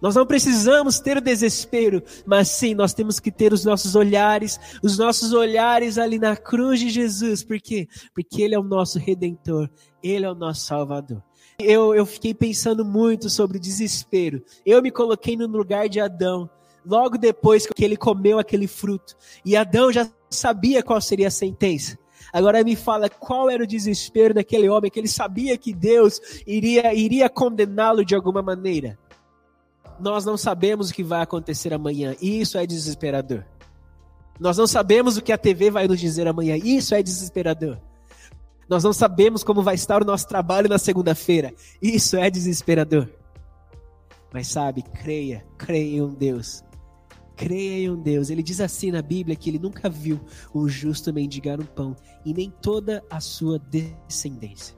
Nós 0.01 0.15
não 0.15 0.25
precisamos 0.25 1.01
ter 1.01 1.17
o 1.17 1.21
desespero, 1.21 2.01
mas 2.25 2.47
sim, 2.47 2.73
nós 2.73 2.93
temos 2.93 3.19
que 3.19 3.29
ter 3.29 3.51
os 3.51 3.65
nossos 3.65 3.93
olhares, 3.93 4.57
os 4.81 4.97
nossos 4.97 5.33
olhares 5.33 5.97
ali 5.97 6.17
na 6.17 6.37
cruz 6.37 6.79
de 6.79 6.89
Jesus. 6.89 7.43
Por 7.43 7.59
quê? 7.59 7.89
Porque 8.15 8.41
Ele 8.41 8.55
é 8.55 8.59
o 8.59 8.63
nosso 8.63 8.97
redentor, 8.99 9.69
Ele 10.01 10.25
é 10.25 10.31
o 10.31 10.35
nosso 10.35 10.65
Salvador. 10.65 11.21
Eu, 11.59 11.93
eu 11.93 12.05
fiquei 12.05 12.33
pensando 12.33 12.85
muito 12.85 13.29
sobre 13.29 13.57
o 13.57 13.61
desespero. 13.61 14.41
Eu 14.65 14.81
me 14.81 14.91
coloquei 14.91 15.35
no 15.35 15.45
lugar 15.45 15.89
de 15.89 15.99
Adão 15.99 16.49
logo 16.85 17.17
depois 17.17 17.65
que 17.65 17.83
ele 17.83 17.97
comeu 17.97 18.39
aquele 18.39 18.67
fruto. 18.67 19.15
E 19.43 19.55
Adão 19.55 19.91
já 19.91 20.07
sabia 20.29 20.83
qual 20.83 20.99
seria 21.01 21.27
a 21.27 21.31
sentença. 21.31 21.97
Agora 22.31 22.63
me 22.63 22.75
fala 22.75 23.09
qual 23.09 23.49
era 23.49 23.63
o 23.63 23.67
desespero 23.67 24.33
daquele 24.33 24.69
homem 24.69 24.91
que 24.91 24.99
ele 24.99 25.07
sabia 25.07 25.57
que 25.57 25.73
Deus 25.73 26.19
iria, 26.45 26.93
iria 26.93 27.29
condená-lo 27.29 28.03
de 28.03 28.15
alguma 28.15 28.41
maneira. 28.41 28.97
Nós 29.99 30.25
não 30.25 30.37
sabemos 30.37 30.89
o 30.89 30.93
que 30.93 31.03
vai 31.03 31.21
acontecer 31.21 31.73
amanhã, 31.73 32.15
isso 32.21 32.57
é 32.57 32.65
desesperador. 32.65 33.43
Nós 34.39 34.57
não 34.57 34.67
sabemos 34.67 35.17
o 35.17 35.21
que 35.21 35.31
a 35.31 35.37
TV 35.37 35.71
vai 35.71 35.87
nos 35.87 35.99
dizer 35.99 36.27
amanhã, 36.27 36.55
isso 36.57 36.93
é 36.93 37.01
desesperador. 37.01 37.79
Nós 38.69 38.83
não 38.83 38.93
sabemos 38.93 39.43
como 39.43 39.63
vai 39.63 39.75
estar 39.75 40.01
o 40.01 40.05
nosso 40.05 40.27
trabalho 40.27 40.69
na 40.69 40.77
segunda-feira, 40.77 41.53
isso 41.81 42.17
é 42.17 42.29
desesperador. 42.29 43.09
Mas 44.31 44.47
sabe, 44.47 44.83
creia, 44.83 45.45
creia 45.57 45.95
em 45.95 46.01
um 46.01 46.13
Deus 46.13 46.66
creia 47.37 47.85
em 47.85 47.89
um 47.91 48.01
Deus. 48.01 48.29
Ele 48.29 48.41
diz 48.41 48.59
assim 48.59 48.91
na 48.91 49.01
Bíblia 49.01 49.35
que 49.35 49.49
ele 49.49 49.59
nunca 49.59 49.87
viu 49.87 50.19
o 50.51 50.67
justo 50.67 51.13
mendigar 51.13 51.61
um 51.61 51.65
pão 51.65 51.95
e 52.25 52.33
nem 52.33 52.49
toda 52.49 53.03
a 53.09 53.21
sua 53.21 53.59
descendência. 53.59 54.75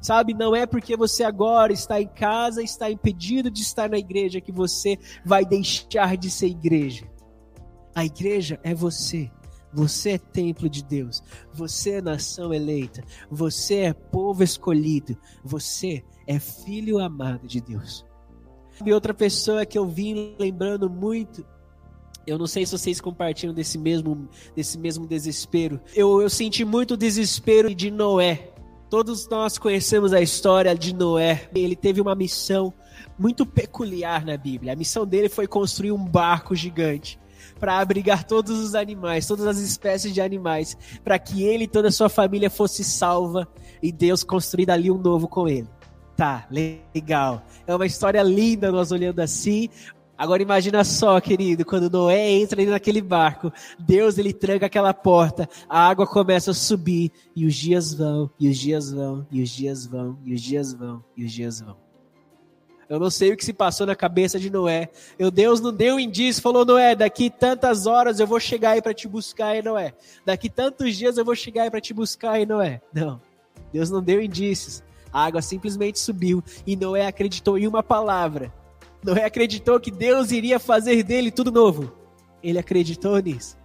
Sabe, 0.00 0.32
não 0.32 0.54
é 0.54 0.64
porque 0.64 0.96
você 0.96 1.22
agora 1.22 1.72
está 1.72 2.00
em 2.00 2.06
casa, 2.08 2.62
está 2.62 2.90
impedido 2.90 3.50
de 3.50 3.62
estar 3.62 3.90
na 3.90 3.98
igreja 3.98 4.40
que 4.40 4.52
você 4.52 4.96
vai 5.24 5.44
deixar 5.44 6.16
de 6.16 6.30
ser 6.30 6.46
igreja. 6.46 7.06
A 7.94 8.04
igreja 8.04 8.58
é 8.62 8.74
você. 8.74 9.30
Você 9.74 10.12
é 10.12 10.18
templo 10.18 10.68
de 10.68 10.82
Deus. 10.82 11.22
Você 11.52 11.94
é 11.94 12.00
nação 12.00 12.54
eleita. 12.54 13.02
Você 13.30 13.80
é 13.80 13.92
povo 13.92 14.42
escolhido. 14.42 15.18
Você 15.44 16.04
é 16.26 16.38
filho 16.38 17.00
amado 17.00 17.46
de 17.46 17.60
Deus. 17.60 18.06
E 18.86 18.92
outra 18.92 19.12
pessoa 19.12 19.66
que 19.66 19.76
eu 19.76 19.84
vim 19.84 20.36
lembrando 20.38 20.88
muito 20.88 21.44
eu 22.28 22.38
não 22.38 22.46
sei 22.46 22.66
se 22.66 22.72
vocês 22.72 23.00
compartilham 23.00 23.54
desse 23.54 23.78
mesmo, 23.78 24.28
desse 24.54 24.78
mesmo 24.78 25.06
desespero. 25.06 25.80
Eu, 25.94 26.20
eu 26.20 26.28
senti 26.28 26.64
muito 26.64 26.96
desespero 26.96 27.74
de 27.74 27.90
Noé. 27.90 28.50
Todos 28.90 29.28
nós 29.28 29.58
conhecemos 29.58 30.12
a 30.12 30.20
história 30.20 30.74
de 30.74 30.94
Noé. 30.94 31.48
Ele 31.54 31.74
teve 31.74 32.00
uma 32.00 32.14
missão 32.14 32.72
muito 33.18 33.46
peculiar 33.46 34.24
na 34.24 34.36
Bíblia. 34.36 34.72
A 34.72 34.76
missão 34.76 35.06
dele 35.06 35.28
foi 35.28 35.46
construir 35.46 35.92
um 35.92 36.04
barco 36.04 36.54
gigante 36.54 37.18
para 37.58 37.78
abrigar 37.78 38.24
todos 38.24 38.58
os 38.58 38.74
animais, 38.74 39.26
todas 39.26 39.46
as 39.46 39.58
espécies 39.58 40.12
de 40.12 40.20
animais, 40.20 40.76
para 41.02 41.18
que 41.18 41.42
ele 41.42 41.64
e 41.64 41.68
toda 41.68 41.88
a 41.88 41.92
sua 41.92 42.08
família 42.08 42.48
fosse 42.48 42.84
salva 42.84 43.48
e 43.82 43.90
Deus 43.90 44.22
construir 44.22 44.70
ali 44.70 44.90
um 44.90 44.98
novo 44.98 45.26
com 45.26 45.48
ele. 45.48 45.68
Tá, 46.16 46.48
legal. 46.50 47.44
É 47.66 47.74
uma 47.74 47.86
história 47.86 48.22
linda 48.22 48.72
nós 48.72 48.90
olhando 48.90 49.20
assim. 49.20 49.68
Agora 50.18 50.42
imagina 50.42 50.82
só, 50.82 51.20
querido, 51.20 51.64
quando 51.64 51.88
Noé 51.88 52.32
entra 52.32 52.60
ali 52.60 52.68
naquele 52.68 53.00
barco, 53.00 53.52
Deus 53.78 54.18
ele 54.18 54.32
tranca 54.32 54.66
aquela 54.66 54.92
porta, 54.92 55.48
a 55.68 55.88
água 55.88 56.08
começa 56.08 56.50
a 56.50 56.54
subir 56.54 57.12
e 57.36 57.46
os 57.46 57.54
dias 57.54 57.94
vão, 57.94 58.28
e 58.38 58.48
os 58.48 58.58
dias 58.58 58.90
vão, 58.90 59.24
e 59.30 59.40
os 59.40 59.48
dias 59.48 59.86
vão, 59.86 60.18
e 60.24 60.34
os 60.34 60.42
dias 60.42 60.72
vão, 60.72 61.04
e 61.16 61.24
os 61.24 61.32
dias 61.32 61.60
vão. 61.60 61.76
Eu 62.88 62.98
não 62.98 63.10
sei 63.10 63.32
o 63.32 63.36
que 63.36 63.44
se 63.44 63.52
passou 63.52 63.86
na 63.86 63.94
cabeça 63.94 64.40
de 64.40 64.50
Noé. 64.50 64.88
Eu 65.18 65.30
Deus 65.30 65.60
não 65.60 65.72
deu 65.72 65.96
um 65.96 66.00
indício, 66.00 66.42
falou 66.42 66.64
Noé, 66.64 66.96
daqui 66.96 67.30
tantas 67.30 67.86
horas 67.86 68.18
eu 68.18 68.26
vou 68.26 68.40
chegar 68.40 68.72
aí 68.72 68.82
para 68.82 68.94
te 68.94 69.06
buscar, 69.06 69.48
aí 69.48 69.62
Noé. 69.62 69.94
Daqui 70.26 70.48
tantos 70.50 70.96
dias 70.96 71.16
eu 71.16 71.24
vou 71.24 71.36
chegar 71.36 71.64
aí 71.64 71.70
para 71.70 71.80
te 71.80 71.94
buscar, 71.94 72.32
aí 72.32 72.46
Noé. 72.46 72.80
Não. 72.92 73.20
Deus 73.72 73.88
não 73.88 74.02
deu 74.02 74.20
indícios. 74.20 74.82
A 75.12 75.24
água 75.26 75.42
simplesmente 75.42 76.00
subiu 76.00 76.42
e 76.66 76.74
Noé 76.74 77.06
acreditou 77.06 77.56
em 77.56 77.68
uma 77.68 77.82
palavra. 77.82 78.52
Noé 79.02 79.24
acreditou 79.24 79.78
que 79.78 79.90
Deus 79.90 80.30
iria 80.30 80.58
fazer 80.58 81.02
dele 81.02 81.30
tudo 81.30 81.52
novo. 81.52 81.92
Ele 82.42 82.58
acreditou 82.58 83.18
nisso. 83.18 83.56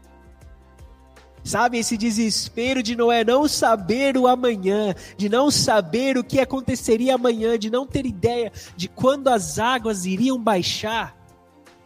Sabe, 1.43 1.77
esse 1.77 1.97
desespero 1.97 2.81
de 2.81 2.95
Noé 2.95 3.25
não 3.25 3.49
saber 3.49 4.15
o 4.15 4.27
amanhã, 4.27 4.95
de 5.17 5.27
não 5.27 5.51
saber 5.51 6.17
o 6.17 6.23
que 6.23 6.39
aconteceria 6.39 7.15
amanhã, 7.15 7.59
de 7.59 7.69
não 7.69 7.85
ter 7.85 8.05
ideia 8.05 8.51
de 8.77 8.87
quando 8.87 9.27
as 9.27 9.59
águas 9.59 10.05
iriam 10.05 10.41
baixar. 10.41 11.17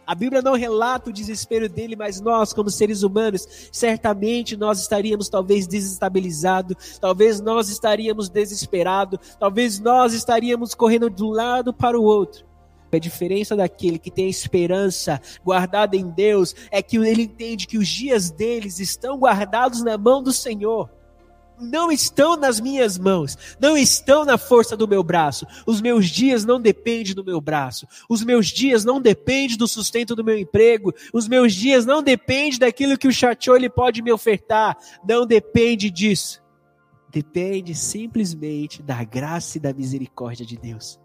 A 0.06 0.14
Bíblia 0.14 0.40
não 0.40 0.54
relata 0.54 1.10
o 1.10 1.12
desespero 1.12 1.68
dele, 1.68 1.96
mas 1.96 2.20
nós, 2.20 2.52
como 2.52 2.70
seres 2.70 3.02
humanos, 3.02 3.46
certamente 3.72 4.56
nós 4.56 4.80
estaríamos 4.80 5.28
talvez 5.28 5.66
desestabilizados, 5.66 6.98
talvez 6.98 7.40
nós 7.40 7.68
estaríamos 7.68 8.30
desesperados, 8.30 9.36
talvez 9.38 9.78
nós 9.80 10.14
estaríamos 10.14 10.72
correndo 10.72 11.10
de 11.10 11.22
um 11.22 11.30
lado 11.30 11.74
para 11.74 11.98
o 11.98 12.04
outro. 12.04 12.47
A 12.90 12.98
diferença 12.98 13.54
daquele 13.54 13.98
que 13.98 14.10
tem 14.10 14.28
esperança 14.28 15.20
guardada 15.44 15.96
em 15.96 16.08
Deus 16.08 16.54
é 16.70 16.82
que 16.82 16.96
ele 16.96 17.22
entende 17.22 17.66
que 17.66 17.78
os 17.78 17.88
dias 17.88 18.30
deles 18.30 18.78
estão 18.78 19.18
guardados 19.18 19.82
na 19.82 19.98
mão 19.98 20.22
do 20.22 20.32
Senhor 20.32 20.90
não 21.60 21.90
estão 21.90 22.36
nas 22.36 22.60
minhas 22.60 22.98
mãos, 22.98 23.36
não 23.60 23.76
estão 23.76 24.24
na 24.24 24.38
força 24.38 24.76
do 24.76 24.86
meu 24.86 25.02
braço. 25.02 25.46
Os 25.66 25.80
meus 25.80 26.06
dias 26.08 26.44
não 26.44 26.60
dependem 26.60 27.14
do 27.14 27.24
meu 27.24 27.40
braço. 27.40 27.86
Os 28.08 28.22
meus 28.22 28.46
dias 28.46 28.84
não 28.84 29.00
dependem 29.00 29.56
do 29.56 29.66
sustento 29.66 30.14
do 30.14 30.24
meu 30.24 30.38
emprego. 30.38 30.94
Os 31.12 31.26
meus 31.26 31.54
dias 31.54 31.84
não 31.84 32.02
dependem 32.02 32.58
daquilo 32.58 32.96
que 32.96 33.08
o 33.08 33.12
chateau 33.12 33.56
ele 33.56 33.68
pode 33.68 34.02
me 34.02 34.12
ofertar. 34.12 34.76
Não 35.06 35.26
depende 35.26 35.90
disso. 35.90 36.42
Depende 37.10 37.74
simplesmente 37.74 38.82
da 38.82 39.02
graça 39.02 39.58
e 39.58 39.60
da 39.60 39.72
misericórdia 39.72 40.44
de 40.44 40.56
Deus. 40.56 41.00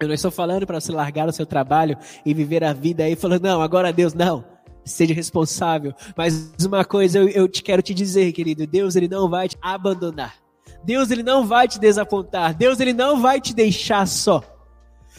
Eu 0.00 0.06
não 0.06 0.14
estou 0.14 0.30
falando 0.30 0.66
para 0.66 0.80
você 0.80 0.92
largar 0.92 1.28
o 1.28 1.32
seu 1.32 1.44
trabalho 1.44 1.96
e 2.24 2.32
viver 2.32 2.62
a 2.62 2.72
vida 2.72 3.04
aí 3.04 3.16
falando, 3.16 3.42
não, 3.42 3.60
agora 3.60 3.92
Deus, 3.92 4.14
não 4.14 4.44
seja 4.88 5.14
responsável. 5.14 5.94
Mas 6.16 6.52
uma 6.64 6.84
coisa 6.84 7.18
eu, 7.18 7.28
eu 7.28 7.48
te 7.48 7.62
quero 7.62 7.82
te 7.82 7.94
dizer, 7.94 8.32
querido, 8.32 8.66
Deus 8.66 8.96
ele 8.96 9.08
não 9.08 9.28
vai 9.28 9.48
te 9.48 9.56
abandonar. 9.60 10.34
Deus 10.84 11.10
ele 11.10 11.22
não 11.22 11.46
vai 11.46 11.68
te 11.68 11.78
desapontar. 11.78 12.54
Deus 12.54 12.80
ele 12.80 12.92
não 12.92 13.20
vai 13.20 13.40
te 13.40 13.54
deixar 13.54 14.06
só. 14.06 14.42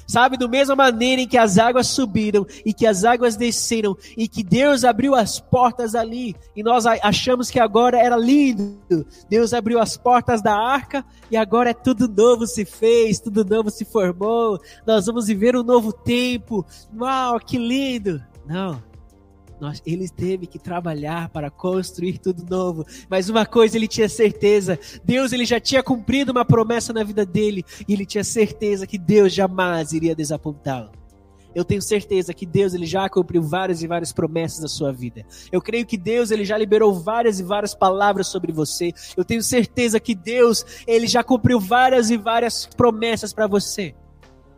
Sabe, 0.08 0.38
do 0.38 0.50
mesma 0.50 0.76
maneira 0.76 1.22
em 1.22 1.28
que 1.28 1.38
as 1.38 1.58
águas 1.58 1.88
subiram 1.88 2.46
e 2.66 2.74
que 2.74 2.86
as 2.86 3.04
águas 3.04 3.36
desceram 3.36 3.96
e 4.18 4.28
que 4.28 4.44
Deus 4.44 4.84
abriu 4.84 5.16
as 5.16 5.40
portas 5.40 5.96
ali 5.96 6.36
e 6.56 6.64
nós 6.64 6.86
achamos 6.86 7.50
que 7.50 7.60
agora 7.60 7.98
era 8.00 8.18
lindo. 8.18 9.06
Deus 9.30 9.54
abriu 9.54 9.80
as 9.80 9.98
portas 9.98 10.42
da 10.42 10.56
arca 10.56 11.06
e 11.30 11.38
agora 11.38 11.72
é 11.72 11.74
tudo 11.74 12.08
novo 12.08 12.48
se 12.48 12.66
fez, 12.66 13.20
tudo 13.20 13.46
novo 13.46 13.70
se 13.70 13.86
formou. 13.86 14.60
Nós 14.86 15.06
vamos 15.06 15.28
viver 15.28 15.56
um 15.56 15.64
novo 15.64 15.92
tempo. 15.94 16.66
Uau, 16.98 17.40
que 17.40 17.58
lindo! 17.58 18.22
Não. 18.46 18.89
Nós, 19.60 19.82
ele 19.86 20.08
teve 20.08 20.48
que 20.48 20.58
trabalhar 20.58 21.30
para 21.30 21.50
construir 21.50 22.18
tudo 22.18 22.46
novo. 22.50 22.86
Mas 23.10 23.30
uma 23.30 23.46
coisa 23.46 23.78
ele 23.78 23.88
tinha 23.88 24.08
certeza: 24.08 24.80
Deus 25.04 25.34
ele 25.34 25.46
já 25.46 25.60
tinha 25.60 25.84
cumprido 25.84 26.32
uma 26.32 26.46
promessa 26.46 26.94
na 26.94 27.04
vida 27.04 27.26
dele 27.26 27.64
e 27.88 27.94
ele 27.94 28.06
tinha 28.06 28.24
certeza 28.24 28.88
que 28.88 28.98
Deus 28.98 29.34
jamais 29.34 29.92
iria 29.92 30.16
desapontá-lo. 30.16 30.92
Eu 31.54 31.66
tenho 31.66 31.82
certeza 31.82 32.34
que 32.34 32.46
Deus 32.46 32.74
ele 32.74 32.86
já 32.86 33.10
cumpriu 33.10 33.42
várias 33.42 33.82
e 33.82 33.88
várias 33.88 34.14
promessas 34.14 34.62
na 34.62 34.68
sua 34.68 34.94
vida. 34.94 35.26
Eu 35.52 35.62
creio 35.62 35.86
que 35.86 35.98
Deus 35.98 36.30
ele 36.30 36.46
já 36.46 36.58
liberou 36.58 36.94
várias 36.94 37.40
e 37.40 37.44
várias 37.44 37.74
palavras 37.74 38.28
sobre 38.28 38.52
você. 38.52 38.94
Eu 39.18 39.26
tenho 39.26 39.42
certeza 39.42 40.00
que 40.00 40.14
Deus 40.14 40.66
ele 40.86 41.08
já 41.08 41.24
cumpriu 41.24 41.60
várias 41.60 42.12
e 42.12 42.18
várias 42.18 42.68
promessas 42.68 43.34
para 43.34 43.48
você. 43.48 43.96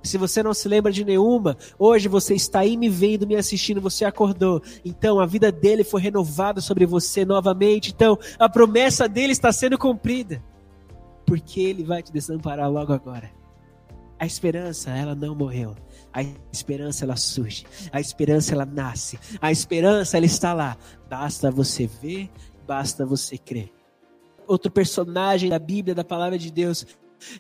Se 0.03 0.17
você 0.17 0.41
não 0.41 0.53
se 0.53 0.67
lembra 0.67 0.91
de 0.91 1.05
nenhuma, 1.05 1.58
hoje 1.77 2.08
você 2.08 2.34
está 2.34 2.60
aí 2.60 2.75
me 2.75 2.89
vendo, 2.89 3.27
me 3.27 3.36
assistindo, 3.36 3.79
você 3.79 4.03
acordou. 4.03 4.62
Então 4.84 5.20
a 5.20 5.25
vida 5.25 5.51
dele 5.51 5.84
foi 5.84 6.01
renovada 6.01 6.60
sobre 6.60 6.86
você 6.86 7.24
novamente. 7.24 7.91
Então 7.91 8.17
a 8.39 8.50
promessa 8.50 9.08
dele 9.08 9.34
está 9.34 9.51
sendo 9.51 9.77
cumprida. 9.77 10.43
Porque 11.25 11.62
ele 11.62 11.84
vai 11.84 12.01
te 12.01 12.12
desamparar 12.12 12.70
logo 12.70 12.91
agora. 12.91 13.31
A 14.20 14.25
esperança, 14.25 14.91
ela 14.91 15.15
não 15.15 15.34
morreu. 15.34 15.75
A 16.13 16.22
esperança, 16.51 17.05
ela 17.05 17.15
surge. 17.15 17.65
A 17.91 18.00
esperança, 18.00 18.53
ela 18.53 18.65
nasce. 18.65 19.17
A 19.41 19.51
esperança, 19.51 20.17
ela 20.17 20.25
está 20.25 20.53
lá. 20.53 20.77
Basta 21.10 21.50
você 21.50 21.88
ver, 21.88 22.29
basta 22.67 23.05
você 23.05 23.38
crer. 23.38 23.72
Outro 24.46 24.70
personagem 24.70 25.50
da 25.50 25.58
Bíblia, 25.58 25.96
da 25.96 26.03
palavra 26.03 26.38
de 26.38 26.51
Deus, 26.51 26.86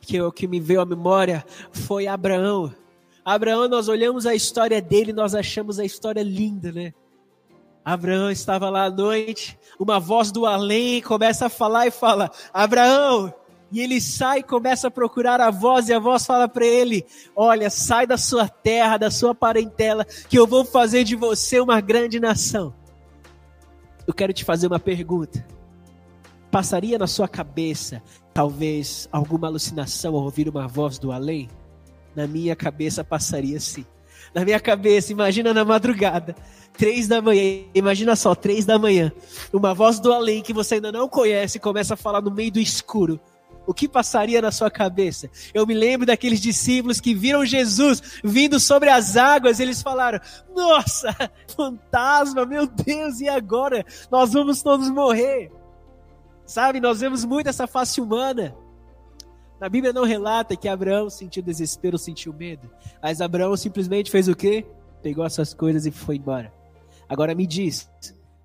que, 0.01 0.21
o 0.21 0.31
que 0.31 0.47
me 0.47 0.59
veio 0.59 0.81
à 0.81 0.85
memória 0.85 1.45
foi 1.71 2.07
Abraão. 2.07 2.73
Abraão, 3.23 3.67
nós 3.67 3.87
olhamos 3.87 4.25
a 4.25 4.33
história 4.33 4.81
dele, 4.81 5.13
nós 5.13 5.35
achamos 5.35 5.79
a 5.79 5.85
história 5.85 6.23
linda, 6.23 6.71
né? 6.71 6.93
Abraão 7.83 8.29
estava 8.29 8.69
lá 8.69 8.85
à 8.85 8.89
noite, 8.89 9.57
uma 9.79 9.99
voz 9.99 10.31
do 10.31 10.45
além 10.45 11.01
começa 11.01 11.47
a 11.47 11.49
falar 11.49 11.87
e 11.87 11.91
fala: 11.91 12.29
Abraão! 12.53 13.33
E 13.71 13.79
ele 13.79 14.01
sai 14.01 14.39
e 14.39 14.43
começa 14.43 14.89
a 14.89 14.91
procurar 14.91 15.39
a 15.39 15.49
voz, 15.49 15.87
e 15.87 15.93
a 15.93 15.99
voz 15.99 16.25
fala 16.25 16.47
para 16.47 16.65
ele: 16.65 17.05
Olha, 17.35 17.69
sai 17.69 18.05
da 18.05 18.17
sua 18.17 18.47
terra, 18.47 18.97
da 18.97 19.09
sua 19.09 19.33
parentela, 19.33 20.05
que 20.05 20.37
eu 20.37 20.45
vou 20.45 20.65
fazer 20.65 21.03
de 21.03 21.15
você 21.15 21.59
uma 21.59 21.79
grande 21.79 22.19
nação. 22.19 22.73
Eu 24.05 24.13
quero 24.13 24.33
te 24.33 24.43
fazer 24.43 24.67
uma 24.67 24.79
pergunta. 24.79 25.45
Passaria 26.51 26.97
na 26.97 27.07
sua 27.07 27.29
cabeça 27.29 28.03
talvez 28.33 29.07
alguma 29.11 29.47
alucinação 29.47 30.15
ao 30.15 30.23
ouvir 30.23 30.47
uma 30.47 30.67
voz 30.67 30.97
do 30.97 31.11
além, 31.11 31.49
na 32.15 32.27
minha 32.27 32.55
cabeça 32.55 33.03
passaria 33.03 33.57
assim. 33.57 33.85
Na 34.33 34.45
minha 34.45 34.59
cabeça, 34.59 35.11
imagina 35.11 35.53
na 35.53 35.65
madrugada, 35.65 36.35
três 36.77 37.07
da 37.07 37.21
manhã, 37.21 37.63
imagina 37.75 38.15
só, 38.15 38.33
três 38.33 38.65
da 38.65 38.79
manhã, 38.79 39.11
uma 39.51 39.73
voz 39.73 39.99
do 39.99 40.13
além 40.13 40.41
que 40.41 40.53
você 40.53 40.75
ainda 40.75 40.91
não 40.91 41.07
conhece 41.07 41.59
começa 41.59 41.95
a 41.95 41.97
falar 41.97 42.21
no 42.21 42.31
meio 42.31 42.51
do 42.51 42.59
escuro. 42.59 43.19
O 43.67 43.73
que 43.73 43.87
passaria 43.87 44.41
na 44.41 44.51
sua 44.51 44.71
cabeça? 44.71 45.29
Eu 45.53 45.67
me 45.67 45.73
lembro 45.73 46.07
daqueles 46.07 46.41
discípulos 46.41 46.99
que 46.99 47.13
viram 47.13 47.45
Jesus 47.45 48.19
vindo 48.23 48.59
sobre 48.59 48.89
as 48.89 49.15
águas, 49.15 49.59
eles 49.59 49.81
falaram: 49.81 50.19
Nossa, 50.55 51.15
fantasma, 51.55 52.45
meu 52.45 52.65
Deus, 52.65 53.21
e 53.21 53.29
agora? 53.29 53.85
Nós 54.09 54.33
vamos 54.33 54.63
todos 54.63 54.89
morrer. 54.89 55.51
Sabe, 56.51 56.81
nós 56.81 56.99
vemos 56.99 57.23
muito 57.23 57.47
essa 57.47 57.65
face 57.65 58.01
humana. 58.01 58.53
Na 59.57 59.69
Bíblia 59.69 59.93
não 59.93 60.03
relata 60.03 60.53
que 60.53 60.67
Abraão 60.67 61.09
sentiu 61.09 61.41
desespero, 61.41 61.97
sentiu 61.97 62.33
medo. 62.33 62.69
Mas 63.01 63.21
Abraão 63.21 63.55
simplesmente 63.55 64.11
fez 64.11 64.27
o 64.27 64.35
quê? 64.35 64.65
Pegou 65.01 65.23
as 65.23 65.31
suas 65.31 65.53
coisas 65.53 65.85
e 65.85 65.91
foi 65.91 66.17
embora. 66.17 66.53
Agora 67.07 67.33
me 67.33 67.47
diz, 67.47 67.89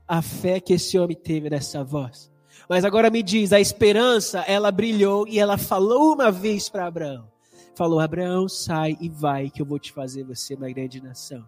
a 0.06 0.22
fé 0.22 0.60
que 0.60 0.75
esse 0.75 0.96
homem 0.96 1.16
teve 1.16 1.50
nessa 1.50 1.82
voz. 1.82 2.30
Mas 2.68 2.84
agora 2.84 3.10
me 3.10 3.25
diz, 3.25 3.52
a 3.52 3.58
esperança, 3.58 4.38
ela 4.46 4.70
brilhou 4.70 5.26
e 5.26 5.40
ela 5.40 5.58
falou 5.58 6.14
uma 6.14 6.30
vez 6.30 6.68
para 6.68 6.86
Abraão. 6.86 7.26
Falou: 7.75 7.98
Abraão, 7.98 8.48
sai 8.48 8.96
e 9.00 9.08
vai, 9.08 9.50
que 9.50 9.60
eu 9.60 9.66
vou 9.66 9.80
te 9.80 9.92
fazer 9.92 10.22
você 10.22 10.54
uma 10.54 10.70
grande 10.70 11.02
nação. 11.02 11.44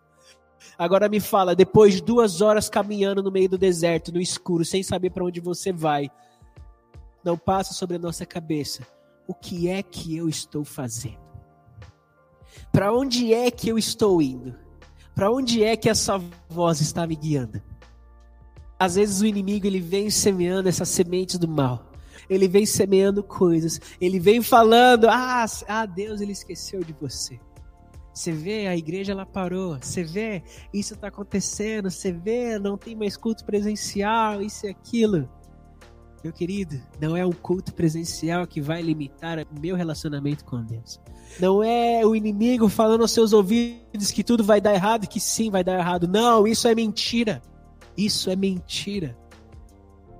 Agora 0.76 1.08
me 1.08 1.20
fala, 1.20 1.54
depois 1.54 1.94
de 1.94 2.02
duas 2.02 2.40
horas 2.40 2.68
caminhando 2.68 3.22
no 3.22 3.30
meio 3.30 3.48
do 3.48 3.56
deserto, 3.56 4.12
no 4.12 4.20
escuro, 4.20 4.64
sem 4.64 4.82
saber 4.82 5.10
para 5.10 5.24
onde 5.24 5.38
você 5.38 5.72
vai, 5.72 6.10
não 7.28 7.36
passa 7.36 7.74
sobre 7.74 7.96
a 7.96 7.98
nossa 7.98 8.24
cabeça. 8.24 8.86
O 9.26 9.34
que 9.34 9.68
é 9.68 9.82
que 9.82 10.16
eu 10.16 10.30
estou 10.30 10.64
fazendo? 10.64 11.18
Para 12.72 12.90
onde 12.90 13.34
é 13.34 13.50
que 13.50 13.68
eu 13.68 13.76
estou 13.76 14.22
indo? 14.22 14.54
Para 15.14 15.30
onde 15.30 15.62
é 15.62 15.76
que 15.76 15.90
essa 15.90 16.18
voz 16.48 16.80
está 16.80 17.06
me 17.06 17.14
guiando? 17.14 17.60
Às 18.78 18.94
vezes 18.94 19.20
o 19.20 19.26
inimigo 19.26 19.66
ele 19.66 19.80
vem 19.80 20.08
semeando 20.08 20.70
essas 20.70 20.88
sementes 20.88 21.38
do 21.38 21.46
mal. 21.46 21.92
Ele 22.30 22.48
vem 22.48 22.64
semeando 22.64 23.22
coisas. 23.22 23.78
Ele 24.00 24.18
vem 24.18 24.40
falando: 24.40 25.06
"Ah, 25.06 25.44
ah 25.68 25.84
Deus, 25.84 26.22
ele 26.22 26.32
esqueceu 26.32 26.80
de 26.80 26.94
você". 26.94 27.38
Você 28.14 28.32
vê, 28.32 28.66
a 28.66 28.76
igreja 28.76 29.12
ela 29.12 29.26
parou. 29.26 29.78
Você 29.78 30.02
vê, 30.02 30.42
isso 30.72 30.94
está 30.94 31.08
acontecendo. 31.08 31.90
Você 31.90 32.10
vê, 32.10 32.58
não 32.58 32.78
tem 32.78 32.96
mais 32.96 33.18
culto 33.18 33.44
presencial, 33.44 34.40
isso 34.40 34.66
e 34.66 34.70
aquilo. 34.70 35.28
Meu 36.28 36.32
querido, 36.34 36.78
não 37.00 37.16
é 37.16 37.24
um 37.24 37.32
culto 37.32 37.72
presencial 37.72 38.46
que 38.46 38.60
vai 38.60 38.82
limitar 38.82 39.46
meu 39.58 39.74
relacionamento 39.74 40.44
com 40.44 40.62
Deus. 40.62 41.00
Não 41.40 41.64
é 41.64 42.04
o 42.04 42.14
inimigo 42.14 42.68
falando 42.68 43.00
aos 43.00 43.12
seus 43.12 43.32
ouvidos 43.32 44.10
que 44.12 44.22
tudo 44.22 44.44
vai 44.44 44.60
dar 44.60 44.74
errado, 44.74 45.08
que 45.08 45.18
sim 45.18 45.50
vai 45.50 45.64
dar 45.64 45.78
errado. 45.78 46.06
Não, 46.06 46.46
isso 46.46 46.68
é 46.68 46.74
mentira. 46.74 47.40
Isso 47.96 48.28
é 48.28 48.36
mentira. 48.36 49.16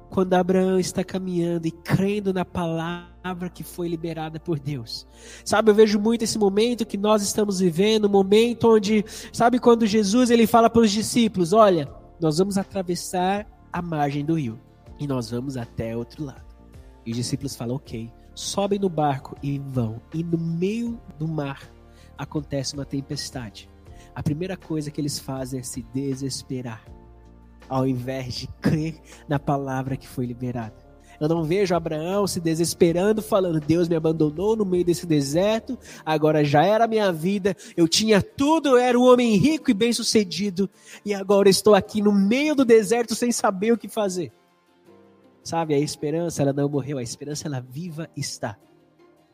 Quando 0.09 0.33
Abraão 0.33 0.79
está 0.79 1.05
caminhando 1.05 1.67
e 1.67 1.71
crendo 1.71 2.33
na 2.33 2.43
palavra 2.43 3.51
que 3.53 3.63
foi 3.63 3.87
liberada 3.87 4.41
por 4.41 4.59
Deus. 4.59 5.07
Sabe, 5.45 5.71
eu 5.71 5.75
vejo 5.75 6.01
muito 6.01 6.23
esse 6.23 6.39
momento 6.39 6.87
que 6.87 6.97
nós 6.97 7.21
estamos 7.21 7.61
vivendo, 7.61 8.07
um 8.07 8.11
momento 8.11 8.77
onde, 8.77 9.05
sabe 9.31 9.59
quando 9.59 9.87
Jesus 9.87 10.31
ele 10.31 10.47
fala 10.47 10.71
para 10.71 10.81
os 10.81 10.91
discípulos, 10.91 11.53
olha, 11.53 11.87
nós 12.19 12.39
vamos 12.39 12.57
atravessar 12.57 13.47
a 13.71 13.83
margem 13.83 14.25
do 14.25 14.39
rio 14.39 14.59
e 14.99 15.07
nós 15.07 15.31
vamos 15.31 15.57
até 15.57 15.97
outro 15.97 16.25
lado. 16.25 16.47
E 17.05 17.11
os 17.11 17.17
discípulos 17.17 17.57
falam, 17.57 17.77
ok, 17.77 18.11
sobem 18.35 18.79
no 18.79 18.89
barco 18.89 19.37
e 19.43 19.59
vão. 19.59 20.01
E 20.13 20.23
no 20.23 20.39
meio 20.39 21.01
do 21.19 21.27
mar 21.27 21.63
acontece 22.17 22.75
uma 22.75 22.85
tempestade. 22.85 23.69
A 24.15 24.23
primeira 24.23 24.57
coisa 24.57 24.91
que 24.91 25.01
eles 25.01 25.19
fazem 25.19 25.61
é 25.61 25.63
se 25.63 25.83
desesperar, 25.95 26.85
ao 27.69 27.87
invés 27.87 28.35
de 28.35 28.47
crer 28.61 29.01
na 29.29 29.39
palavra 29.39 29.97
que 29.97 30.09
foi 30.09 30.27
liberada. 30.27 30.89
Eu 31.21 31.29
não 31.29 31.43
vejo 31.43 31.75
Abraão 31.75 32.27
se 32.27 32.41
desesperando, 32.41 33.21
falando: 33.21 33.61
Deus 33.61 33.89
me 33.89 33.97
abandonou 33.97 34.55
no 34.55 34.65
meio 34.65 34.85
desse 34.85 35.07
deserto, 35.07 35.79
agora 36.05 36.45
já 36.45 36.65
era 36.65 36.85
a 36.85 36.89
minha 36.89 37.13
vida, 37.13 37.57
eu 37.77 37.89
tinha 37.89 38.23
tudo, 38.23 38.71
eu 38.71 38.77
era 38.77 38.99
um 38.99 39.03
homem 39.03 39.37
rico 39.37 39.71
e 39.71 39.75
bem-sucedido, 39.75 40.71
e 41.05 41.13
agora 41.13 41.49
estou 41.49 41.75
aqui 41.75 42.01
no 42.01 42.13
meio 42.13 42.55
do 42.55 42.65
deserto 42.65 43.15
sem 43.15 43.33
saber 43.33 43.73
o 43.73 43.79
que 43.79 43.89
fazer. 43.89 44.33
Sabe, 45.49 45.75
a 45.75 45.79
esperança, 45.79 46.43
ela 46.43 46.53
não 46.53 46.69
morreu, 46.69 46.99
a 46.99 47.03
esperança, 47.03 47.49
ela 47.49 47.59
viva 47.59 48.07
está. 48.15 48.55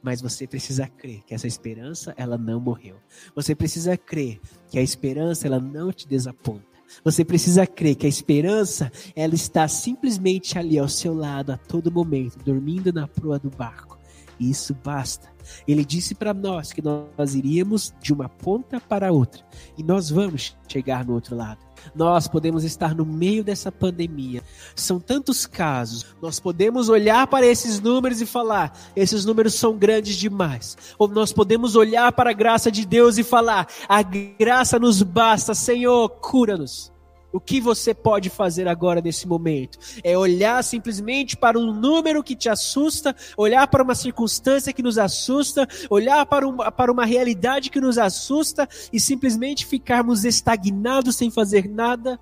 Mas 0.01 0.23
você 0.23 0.47
precisa 0.47 0.87
crer 0.87 1.25
que 1.27 1.35
essa 1.35 1.49
esperança, 1.49 2.15
ela 2.17 2.39
não 2.39 2.61
morreu. 2.61 2.95
Você 3.35 3.53
precisa 3.53 3.97
crer 3.97 4.41
que 4.71 4.79
a 4.79 4.81
esperança, 4.81 5.49
ela 5.49 5.59
não 5.59 5.91
te 5.91 6.07
desaponta. 6.07 6.63
Você 7.03 7.25
precisa 7.25 7.67
crer 7.67 7.97
que 7.97 8.07
a 8.07 8.09
esperança, 8.09 8.93
ela 9.17 9.35
está 9.35 9.67
simplesmente 9.67 10.57
ali 10.57 10.79
ao 10.79 10.89
seu 10.89 11.13
lado 11.13 11.51
a 11.51 11.57
todo 11.57 11.91
momento, 11.91 12.39
dormindo 12.45 12.93
na 12.93 13.09
proa 13.09 13.37
do 13.37 13.51
barco. 13.51 13.99
Isso 14.39 14.75
basta. 14.85 15.33
Ele 15.69 15.85
disse 15.85 16.15
para 16.15 16.33
nós 16.33 16.73
que 16.73 16.83
nós 16.83 17.35
iríamos 17.35 17.93
de 18.01 18.13
uma 18.13 18.29
ponta 18.29 18.81
para 18.81 19.13
outra 19.13 19.45
e 19.77 19.83
nós 19.83 20.11
vamos 20.11 20.57
chegar 20.67 21.05
no 21.05 21.15
outro 21.15 21.37
lado. 21.37 21.59
Nós 21.95 22.27
podemos 22.27 22.65
estar 22.65 22.95
no 22.95 23.05
meio 23.05 23.45
dessa 23.45 23.71
pandemia. 23.71 24.43
São 24.75 24.99
tantos 24.99 25.45
casos. 25.45 26.07
Nós 26.23 26.41
podemos 26.41 26.89
olhar 26.89 27.27
para 27.27 27.45
esses 27.45 27.79
números 27.79 28.23
e 28.23 28.27
falar: 28.27 28.73
esses 28.97 29.25
números 29.25 29.55
são 29.55 29.77
grandes 29.77 30.17
demais. 30.17 30.77
Ou 30.99 31.09
nós 31.09 31.33
podemos 31.33 31.77
olhar 31.77 32.11
para 32.13 32.31
a 32.31 32.35
graça 32.35 32.71
de 32.71 32.87
Deus 32.87 33.19
e 33.19 33.23
falar: 33.23 33.69
a 33.87 34.03
graça 34.03 34.79
nos 34.79 35.03
basta, 35.03 35.55
Senhor, 35.55 36.09
cura-nos. 36.09 36.94
O 37.35 37.41
que 37.41 37.61
você 37.61 37.93
pode 37.93 38.31
fazer 38.31 38.69
agora 38.69 39.01
nesse 39.01 39.27
momento? 39.27 39.77
É 40.05 40.17
olhar 40.17 40.63
simplesmente 40.63 41.37
para 41.37 41.59
um 41.59 41.73
número 41.73 42.23
que 42.23 42.37
te 42.37 42.49
assusta, 42.49 43.13
olhar 43.37 43.67
para 43.67 43.83
uma 43.83 43.97
circunstância 43.97 44.73
que 44.73 44.85
nos 44.85 44.99
assusta, 44.99 45.67
olhar 45.91 46.25
para 46.27 46.47
uma, 46.47 46.71
para 46.71 46.93
uma 46.93 47.05
realidade 47.05 47.71
que 47.71 47.81
nos 47.81 47.99
assusta 47.99 48.69
e 48.93 49.01
simplesmente 49.01 49.67
ficarmos 49.67 50.25
estagnados 50.25 51.17
sem 51.17 51.29
fazer 51.29 51.69
nada? 51.69 52.21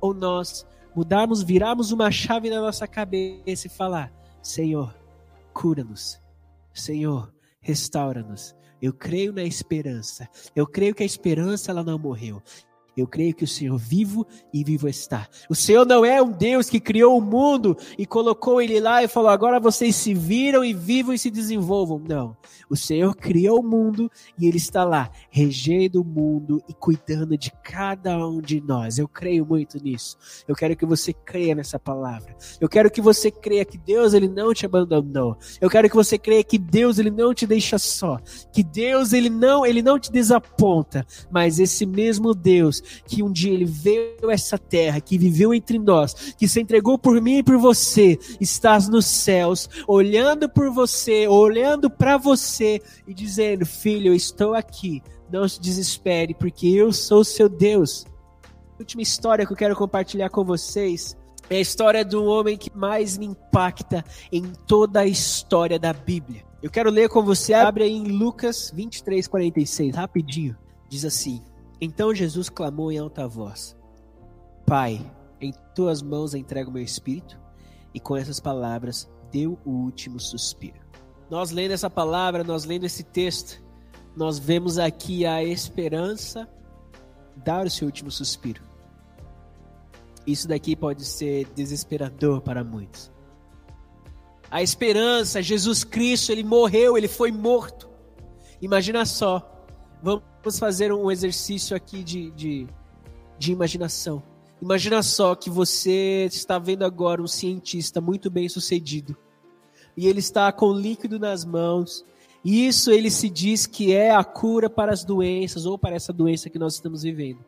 Ou 0.00 0.12
nós 0.12 0.66
mudarmos, 0.96 1.44
virarmos 1.44 1.92
uma 1.92 2.10
chave 2.10 2.50
na 2.50 2.60
nossa 2.60 2.88
cabeça 2.88 3.68
e 3.68 3.70
falar: 3.70 4.12
Senhor, 4.42 4.92
cura-nos. 5.54 6.20
Senhor, 6.74 7.32
restaura-nos. 7.60 8.52
Eu 8.82 8.92
creio 8.92 9.32
na 9.32 9.44
esperança. 9.44 10.28
Eu 10.56 10.66
creio 10.66 10.92
que 10.92 11.04
a 11.04 11.06
esperança 11.06 11.70
ela 11.70 11.84
não 11.84 12.00
morreu. 12.00 12.42
Eu 12.96 13.06
creio 13.06 13.34
que 13.34 13.44
o 13.44 13.48
Senhor 13.48 13.76
vivo 13.78 14.26
e 14.52 14.64
vivo 14.64 14.88
está. 14.88 15.28
O 15.48 15.54
Senhor 15.54 15.86
não 15.86 16.04
é 16.04 16.22
um 16.22 16.30
Deus 16.30 16.68
que 16.68 16.80
criou 16.80 17.16
o 17.16 17.20
mundo 17.20 17.76
e 17.98 18.04
colocou 18.04 18.60
ele 18.60 18.80
lá 18.80 19.02
e 19.02 19.08
falou: 19.08 19.30
agora 19.30 19.60
vocês 19.60 19.94
se 19.96 20.12
viram 20.14 20.64
e 20.64 20.72
vivam 20.72 21.14
e 21.14 21.18
se 21.18 21.30
desenvolvam. 21.30 21.98
Não. 21.98 22.36
O 22.68 22.76
Senhor 22.76 23.14
criou 23.14 23.60
o 23.60 23.62
mundo 23.62 24.10
e 24.38 24.46
ele 24.46 24.56
está 24.56 24.84
lá, 24.84 25.10
regendo 25.30 26.02
o 26.02 26.04
mundo 26.04 26.62
e 26.68 26.74
cuidando 26.74 27.36
de 27.36 27.50
cada 27.62 28.26
um 28.26 28.40
de 28.40 28.60
nós. 28.60 28.98
Eu 28.98 29.08
creio 29.08 29.46
muito 29.46 29.82
nisso. 29.82 30.16
Eu 30.46 30.54
quero 30.54 30.76
que 30.76 30.86
você 30.86 31.12
creia 31.12 31.54
nessa 31.54 31.78
palavra. 31.78 32.36
Eu 32.60 32.68
quero 32.68 32.90
que 32.90 33.00
você 33.00 33.30
creia 33.30 33.64
que 33.64 33.78
Deus 33.78 34.14
ele 34.14 34.28
não 34.28 34.52
te 34.52 34.66
abandonou. 34.66 35.36
Eu 35.60 35.70
quero 35.70 35.88
que 35.88 35.96
você 35.96 36.18
creia 36.18 36.44
que 36.44 36.58
Deus 36.58 36.98
ele 36.98 37.10
não 37.10 37.34
te 37.34 37.46
deixa 37.46 37.78
só. 37.78 38.18
Que 38.52 38.62
Deus 38.62 39.12
ele 39.12 39.30
não, 39.30 39.64
ele 39.64 39.82
não 39.82 39.98
te 39.98 40.10
desaponta, 40.10 41.06
mas 41.30 41.58
esse 41.58 41.86
mesmo 41.86 42.34
Deus 42.34 42.79
que 43.06 43.22
um 43.22 43.30
dia 43.30 43.52
ele 43.52 43.64
veio 43.64 44.28
a 44.28 44.32
essa 44.32 44.58
terra, 44.58 45.00
que 45.00 45.18
viveu 45.18 45.52
entre 45.54 45.78
nós, 45.78 46.34
que 46.36 46.48
se 46.48 46.60
entregou 46.60 46.98
por 46.98 47.20
mim 47.20 47.38
e 47.38 47.42
por 47.42 47.56
você, 47.58 48.18
estás 48.40 48.88
nos 48.88 49.06
céus, 49.06 49.68
olhando 49.86 50.48
por 50.48 50.70
você, 50.70 51.26
olhando 51.28 51.90
para 51.90 52.16
você 52.16 52.80
e 53.06 53.14
dizendo: 53.14 53.64
Filho, 53.66 54.08
eu 54.08 54.14
estou 54.14 54.54
aqui, 54.54 55.02
não 55.30 55.48
se 55.48 55.60
desespere, 55.60 56.34
porque 56.34 56.68
eu 56.68 56.92
sou 56.92 57.24
seu 57.24 57.48
Deus. 57.48 58.06
A 58.44 58.80
última 58.80 59.02
história 59.02 59.46
que 59.46 59.52
eu 59.52 59.56
quero 59.56 59.76
compartilhar 59.76 60.30
com 60.30 60.44
vocês 60.44 61.16
é 61.50 61.56
a 61.56 61.60
história 61.60 62.04
do 62.04 62.24
homem 62.24 62.56
que 62.56 62.70
mais 62.74 63.18
me 63.18 63.26
impacta 63.26 64.04
em 64.30 64.44
toda 64.66 65.00
a 65.00 65.06
história 65.06 65.78
da 65.78 65.92
Bíblia. 65.92 66.44
Eu 66.62 66.70
quero 66.70 66.90
ler 66.90 67.08
com 67.08 67.22
você, 67.22 67.54
abre 67.54 67.84
aí 67.84 67.92
em 67.92 68.04
Lucas 68.04 68.70
23, 68.74 69.26
46, 69.26 69.96
rapidinho. 69.96 70.56
Diz 70.88 71.04
assim: 71.04 71.42
então 71.80 72.14
Jesus 72.14 72.48
clamou 72.48 72.92
em 72.92 72.98
alta 72.98 73.26
voz: 73.26 73.76
Pai, 74.66 75.00
em 75.40 75.52
tuas 75.74 76.02
mãos 76.02 76.34
entrego 76.34 76.70
meu 76.70 76.82
espírito. 76.82 77.38
E 77.92 77.98
com 77.98 78.16
essas 78.16 78.38
palavras 78.38 79.10
deu 79.32 79.58
o 79.64 79.70
último 79.70 80.20
suspiro. 80.20 80.78
Nós 81.28 81.50
lendo 81.50 81.72
essa 81.72 81.90
palavra, 81.90 82.44
nós 82.44 82.64
lendo 82.64 82.84
esse 82.84 83.02
texto, 83.02 83.60
nós 84.16 84.38
vemos 84.38 84.78
aqui 84.78 85.26
a 85.26 85.42
esperança 85.42 86.48
dar 87.36 87.66
o 87.66 87.70
seu 87.70 87.86
último 87.86 88.10
suspiro. 88.10 88.62
Isso 90.26 90.46
daqui 90.46 90.76
pode 90.76 91.04
ser 91.04 91.46
desesperador 91.54 92.40
para 92.40 92.62
muitos. 92.62 93.10
A 94.48 94.62
esperança, 94.62 95.42
Jesus 95.42 95.82
Cristo, 95.82 96.30
ele 96.30 96.44
morreu, 96.44 96.96
ele 96.96 97.08
foi 97.08 97.32
morto. 97.32 97.88
Imagina 98.60 99.04
só, 99.04 99.50
Vamos 100.02 100.22
fazer 100.58 100.92
um 100.92 101.10
exercício 101.10 101.76
aqui 101.76 102.02
de, 102.02 102.30
de, 102.30 102.66
de 103.38 103.52
imaginação. 103.52 104.22
Imagina 104.60 105.02
só 105.02 105.34
que 105.34 105.48
você 105.48 106.26
está 106.26 106.58
vendo 106.58 106.84
agora 106.84 107.22
um 107.22 107.26
cientista 107.26 108.00
muito 108.00 108.30
bem 108.30 108.48
sucedido. 108.48 109.16
E 109.96 110.06
ele 110.06 110.18
está 110.18 110.52
com 110.52 110.72
líquido 110.72 111.18
nas 111.18 111.44
mãos. 111.44 112.04
E 112.44 112.66
isso 112.66 112.90
ele 112.90 113.10
se 113.10 113.28
diz 113.28 113.66
que 113.66 113.92
é 113.92 114.10
a 114.10 114.24
cura 114.24 114.68
para 114.68 114.92
as 114.92 115.04
doenças 115.04 115.66
ou 115.66 115.78
para 115.78 115.96
essa 115.96 116.12
doença 116.12 116.50
que 116.50 116.58
nós 116.58 116.74
estamos 116.74 117.02
vivendo. 117.02 117.44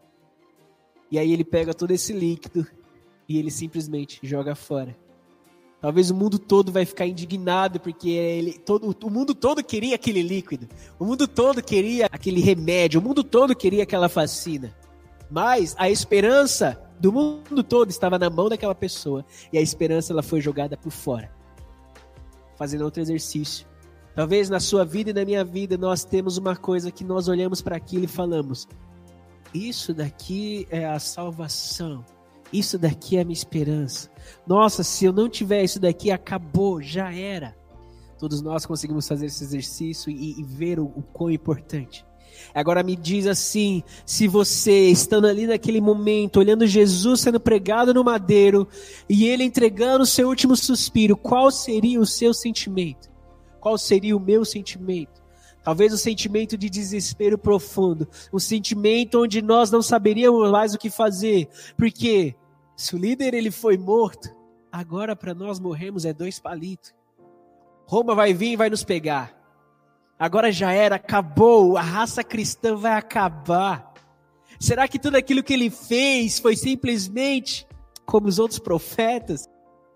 E 1.10 1.18
aí 1.18 1.32
ele 1.32 1.44
pega 1.44 1.74
todo 1.74 1.90
esse 1.90 2.12
líquido 2.12 2.66
e 3.28 3.38
ele 3.38 3.50
simplesmente 3.50 4.18
joga 4.22 4.54
fora. 4.54 4.96
Talvez 5.82 6.10
o 6.10 6.14
mundo 6.14 6.38
todo 6.38 6.70
vai 6.70 6.86
ficar 6.86 7.08
indignado 7.08 7.80
porque 7.80 8.08
ele, 8.08 8.52
todo, 8.52 8.96
o 9.02 9.10
mundo 9.10 9.34
todo 9.34 9.64
queria 9.64 9.96
aquele 9.96 10.22
líquido. 10.22 10.68
O 10.96 11.04
mundo 11.04 11.26
todo 11.26 11.60
queria 11.60 12.06
aquele 12.06 12.40
remédio. 12.40 13.00
O 13.00 13.02
mundo 13.02 13.24
todo 13.24 13.52
queria 13.52 13.82
aquela 13.82 14.06
vacina. 14.06 14.72
Mas 15.28 15.74
a 15.76 15.90
esperança 15.90 16.80
do 17.00 17.12
mundo 17.12 17.64
todo 17.64 17.90
estava 17.90 18.16
na 18.16 18.30
mão 18.30 18.48
daquela 18.48 18.76
pessoa 18.76 19.24
e 19.52 19.58
a 19.58 19.60
esperança 19.60 20.12
ela 20.12 20.22
foi 20.22 20.40
jogada 20.40 20.76
por 20.76 20.92
fora. 20.92 21.32
Fazendo 22.56 22.84
outro 22.84 23.02
exercício. 23.02 23.66
Talvez 24.14 24.48
na 24.48 24.60
sua 24.60 24.84
vida 24.84 25.10
e 25.10 25.12
na 25.12 25.24
minha 25.24 25.44
vida 25.44 25.76
nós 25.76 26.04
temos 26.04 26.38
uma 26.38 26.54
coisa 26.54 26.92
que 26.92 27.02
nós 27.02 27.26
olhamos 27.26 27.60
para 27.60 27.76
aquilo 27.76 28.04
e 28.04 28.08
falamos: 28.08 28.68
isso 29.52 29.92
daqui 29.92 30.64
é 30.70 30.86
a 30.86 31.00
salvação. 31.00 32.04
Isso 32.52 32.78
daqui 32.78 33.16
é 33.16 33.22
a 33.22 33.24
minha 33.24 33.32
esperança. 33.32 34.10
Nossa, 34.46 34.82
se 34.82 35.04
eu 35.04 35.12
não 35.12 35.28
tiver 35.28 35.64
isso 35.64 35.80
daqui, 35.80 36.10
acabou, 36.10 36.82
já 36.82 37.12
era. 37.12 37.56
Todos 38.18 38.40
nós 38.42 38.66
conseguimos 38.66 39.08
fazer 39.08 39.26
esse 39.26 39.42
exercício 39.42 40.10
e, 40.10 40.38
e 40.38 40.44
ver 40.44 40.78
o, 40.78 40.84
o 40.84 41.02
quão 41.02 41.30
importante. 41.30 42.04
Agora 42.54 42.82
me 42.82 42.96
diz 42.96 43.26
assim: 43.26 43.82
se 44.04 44.28
você, 44.28 44.88
estando 44.88 45.26
ali 45.26 45.46
naquele 45.46 45.80
momento, 45.80 46.38
olhando 46.38 46.66
Jesus 46.66 47.20
sendo 47.20 47.40
pregado 47.40 47.94
no 47.94 48.04
madeiro 48.04 48.68
e 49.08 49.26
ele 49.26 49.44
entregando 49.44 50.04
o 50.04 50.06
seu 50.06 50.28
último 50.28 50.56
suspiro, 50.56 51.16
qual 51.16 51.50
seria 51.50 52.00
o 52.00 52.06
seu 52.06 52.32
sentimento? 52.34 53.10
Qual 53.60 53.78
seria 53.78 54.16
o 54.16 54.20
meu 54.20 54.44
sentimento? 54.44 55.22
Talvez 55.62 55.92
um 55.92 55.96
sentimento 55.96 56.58
de 56.58 56.68
desespero 56.68 57.38
profundo, 57.38 58.08
um 58.32 58.38
sentimento 58.38 59.22
onde 59.22 59.40
nós 59.40 59.70
não 59.70 59.80
saberíamos 59.80 60.50
mais 60.50 60.74
o 60.74 60.78
que 60.78 60.90
fazer, 60.90 61.48
porque 61.76 62.34
se 62.82 62.96
o 62.96 62.98
líder 62.98 63.32
ele 63.32 63.52
foi 63.52 63.78
morto, 63.78 64.28
agora 64.70 65.14
para 65.14 65.32
nós 65.32 65.60
morrermos 65.60 66.04
é 66.04 66.12
dois 66.12 66.40
palitos. 66.40 66.92
Roma 67.86 68.12
vai 68.12 68.34
vir 68.34 68.52
e 68.52 68.56
vai 68.56 68.68
nos 68.68 68.82
pegar. 68.82 69.32
Agora 70.18 70.50
já 70.50 70.72
era, 70.72 70.96
acabou, 70.96 71.76
a 71.76 71.80
raça 71.80 72.24
cristã 72.24 72.74
vai 72.74 72.94
acabar. 72.94 73.94
Será 74.58 74.88
que 74.88 74.98
tudo 74.98 75.14
aquilo 75.14 75.44
que 75.44 75.52
ele 75.52 75.70
fez 75.70 76.40
foi 76.40 76.56
simplesmente 76.56 77.64
como 78.04 78.26
os 78.26 78.40
outros 78.40 78.58
profetas? 78.58 79.48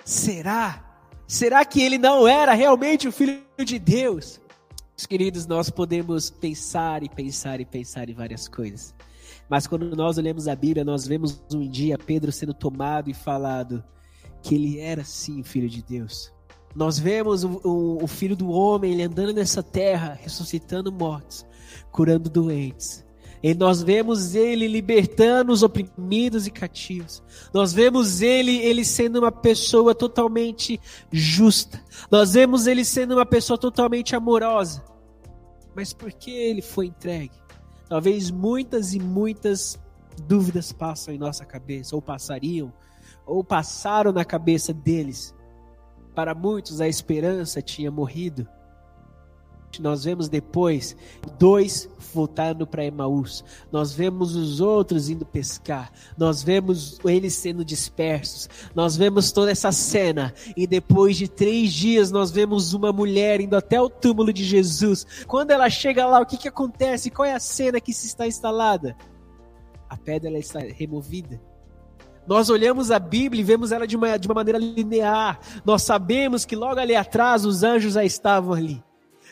Será? 0.04 1.00
Será 1.26 1.64
que 1.64 1.82
ele 1.82 1.98
não 1.98 2.28
era 2.28 2.54
realmente 2.54 3.08
o 3.08 3.12
filho 3.12 3.42
de 3.64 3.80
Deus? 3.80 4.40
Queridos, 5.08 5.44
nós 5.44 5.70
podemos 5.70 6.30
pensar 6.30 7.02
e 7.02 7.08
pensar 7.08 7.60
e 7.60 7.64
pensar 7.64 8.08
em 8.08 8.14
várias 8.14 8.46
coisas. 8.46 8.94
Mas 9.48 9.66
quando 9.66 9.94
nós 9.94 10.18
olhamos 10.18 10.48
a 10.48 10.56
Bíblia, 10.56 10.84
nós 10.84 11.06
vemos 11.06 11.42
um 11.54 11.68
dia 11.68 11.98
Pedro 11.98 12.32
sendo 12.32 12.52
tomado 12.52 13.08
e 13.10 13.14
falado 13.14 13.84
que 14.42 14.54
ele 14.54 14.78
era 14.78 15.04
sim 15.04 15.42
filho 15.42 15.68
de 15.68 15.82
Deus. 15.82 16.32
Nós 16.74 16.98
vemos 16.98 17.42
o, 17.42 17.60
o, 17.64 18.04
o 18.04 18.06
filho 18.06 18.36
do 18.36 18.50
homem 18.50 18.92
ele 18.92 19.02
andando 19.02 19.32
nessa 19.32 19.62
terra, 19.62 20.18
ressuscitando 20.20 20.92
mortos, 20.92 21.46
curando 21.90 22.28
doentes. 22.28 23.06
E 23.42 23.54
nós 23.54 23.82
vemos 23.82 24.34
ele 24.34 24.66
libertando 24.66 25.52
os 25.52 25.62
oprimidos 25.62 26.46
e 26.46 26.50
cativos. 26.50 27.22
Nós 27.52 27.72
vemos 27.72 28.20
ele, 28.20 28.58
ele 28.58 28.84
sendo 28.84 29.20
uma 29.20 29.30
pessoa 29.30 29.94
totalmente 29.94 30.80
justa. 31.12 31.82
Nós 32.10 32.32
vemos 32.34 32.66
ele 32.66 32.84
sendo 32.84 33.14
uma 33.14 33.26
pessoa 33.26 33.58
totalmente 33.58 34.16
amorosa. 34.16 34.82
Mas 35.74 35.92
por 35.92 36.12
que 36.12 36.30
ele 36.30 36.62
foi 36.62 36.86
entregue? 36.86 37.45
Talvez 37.88 38.30
muitas 38.30 38.94
e 38.94 38.98
muitas 38.98 39.78
dúvidas 40.26 40.72
passam 40.72 41.14
em 41.14 41.18
nossa 41.18 41.44
cabeça, 41.44 41.94
ou 41.94 42.02
passariam, 42.02 42.72
ou 43.24 43.44
passaram 43.44 44.12
na 44.12 44.24
cabeça 44.24 44.72
deles. 44.72 45.34
Para 46.14 46.34
muitos 46.34 46.80
a 46.80 46.88
esperança 46.88 47.62
tinha 47.62 47.90
morrido 47.90 48.48
nós 49.78 50.04
vemos 50.04 50.28
depois 50.28 50.96
dois 51.38 51.88
voltando 52.14 52.66
para 52.66 52.84
Emaús. 52.84 53.44
Nós 53.70 53.92
vemos 53.92 54.34
os 54.34 54.60
outros 54.60 55.10
indo 55.10 55.26
pescar. 55.26 55.92
Nós 56.16 56.42
vemos 56.42 56.98
eles 57.04 57.34
sendo 57.34 57.64
dispersos. 57.64 58.48
Nós 58.74 58.96
vemos 58.96 59.32
toda 59.32 59.50
essa 59.50 59.70
cena. 59.72 60.32
E 60.56 60.66
depois 60.66 61.16
de 61.16 61.28
três 61.28 61.72
dias, 61.72 62.10
nós 62.10 62.30
vemos 62.30 62.72
uma 62.72 62.92
mulher 62.92 63.40
indo 63.40 63.56
até 63.56 63.80
o 63.80 63.90
túmulo 63.90 64.32
de 64.32 64.44
Jesus. 64.44 65.06
Quando 65.26 65.50
ela 65.50 65.68
chega 65.68 66.06
lá, 66.06 66.20
o 66.20 66.26
que, 66.26 66.38
que 66.38 66.48
acontece? 66.48 67.10
Qual 67.10 67.26
é 67.26 67.34
a 67.34 67.40
cena 67.40 67.80
que 67.80 67.92
se 67.92 68.06
está 68.06 68.26
instalada? 68.26 68.96
A 69.88 69.96
pedra 69.96 70.28
ela 70.28 70.38
está 70.38 70.60
removida. 70.60 71.40
Nós 72.26 72.50
olhamos 72.50 72.90
a 72.90 72.98
Bíblia 72.98 73.40
e 73.40 73.44
vemos 73.44 73.70
ela 73.70 73.86
de 73.86 73.94
uma, 73.94 74.18
de 74.18 74.26
uma 74.26 74.34
maneira 74.34 74.58
linear. 74.58 75.38
Nós 75.64 75.82
sabemos 75.82 76.44
que 76.44 76.56
logo 76.56 76.80
ali 76.80 76.96
atrás 76.96 77.44
os 77.44 77.62
anjos 77.62 77.94
já 77.94 78.04
estavam 78.04 78.52
ali. 78.52 78.82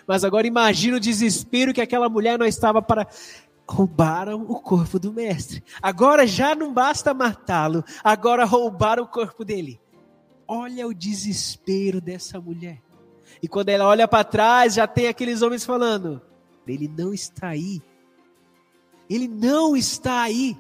Mas 0.07 0.25
agora 0.25 0.47
imagina 0.47 0.97
o 0.97 1.01
desespero 1.01 1.73
que 1.73 1.81
aquela 1.81 2.09
mulher 2.09 2.39
não 2.39 2.47
estava 2.47 2.83
para. 2.83 3.07
Roubaram 3.67 4.43
o 4.43 4.61
corpo 4.61 4.99
do 4.99 5.11
mestre. 5.13 5.65
Agora 5.81 6.27
já 6.27 6.55
não 6.55 6.73
basta 6.73 7.15
matá-lo, 7.15 7.83
agora 8.03 8.45
roubaram 8.45 9.05
o 9.05 9.09
corpo 9.09 9.43
dele. 9.43 9.81
Olha 10.47 10.87
o 10.87 10.93
desespero 10.93 11.99
dessa 11.99 12.39
mulher. 12.39 12.83
E 13.43 13.49
quando 13.49 13.71
ela 13.71 13.87
olha 13.89 14.07
para 14.07 14.23
trás, 14.23 14.75
já 14.75 14.87
tem 14.87 15.09
aqueles 15.09 15.41
homens 15.41 15.65
falando: 15.65 16.21
Ele 16.67 16.87
não 16.87 17.15
está 17.15 17.49
aí. 17.49 17.81
Ele 19.09 19.27
não 19.27 19.75
está 19.75 20.23
aí. 20.23 20.59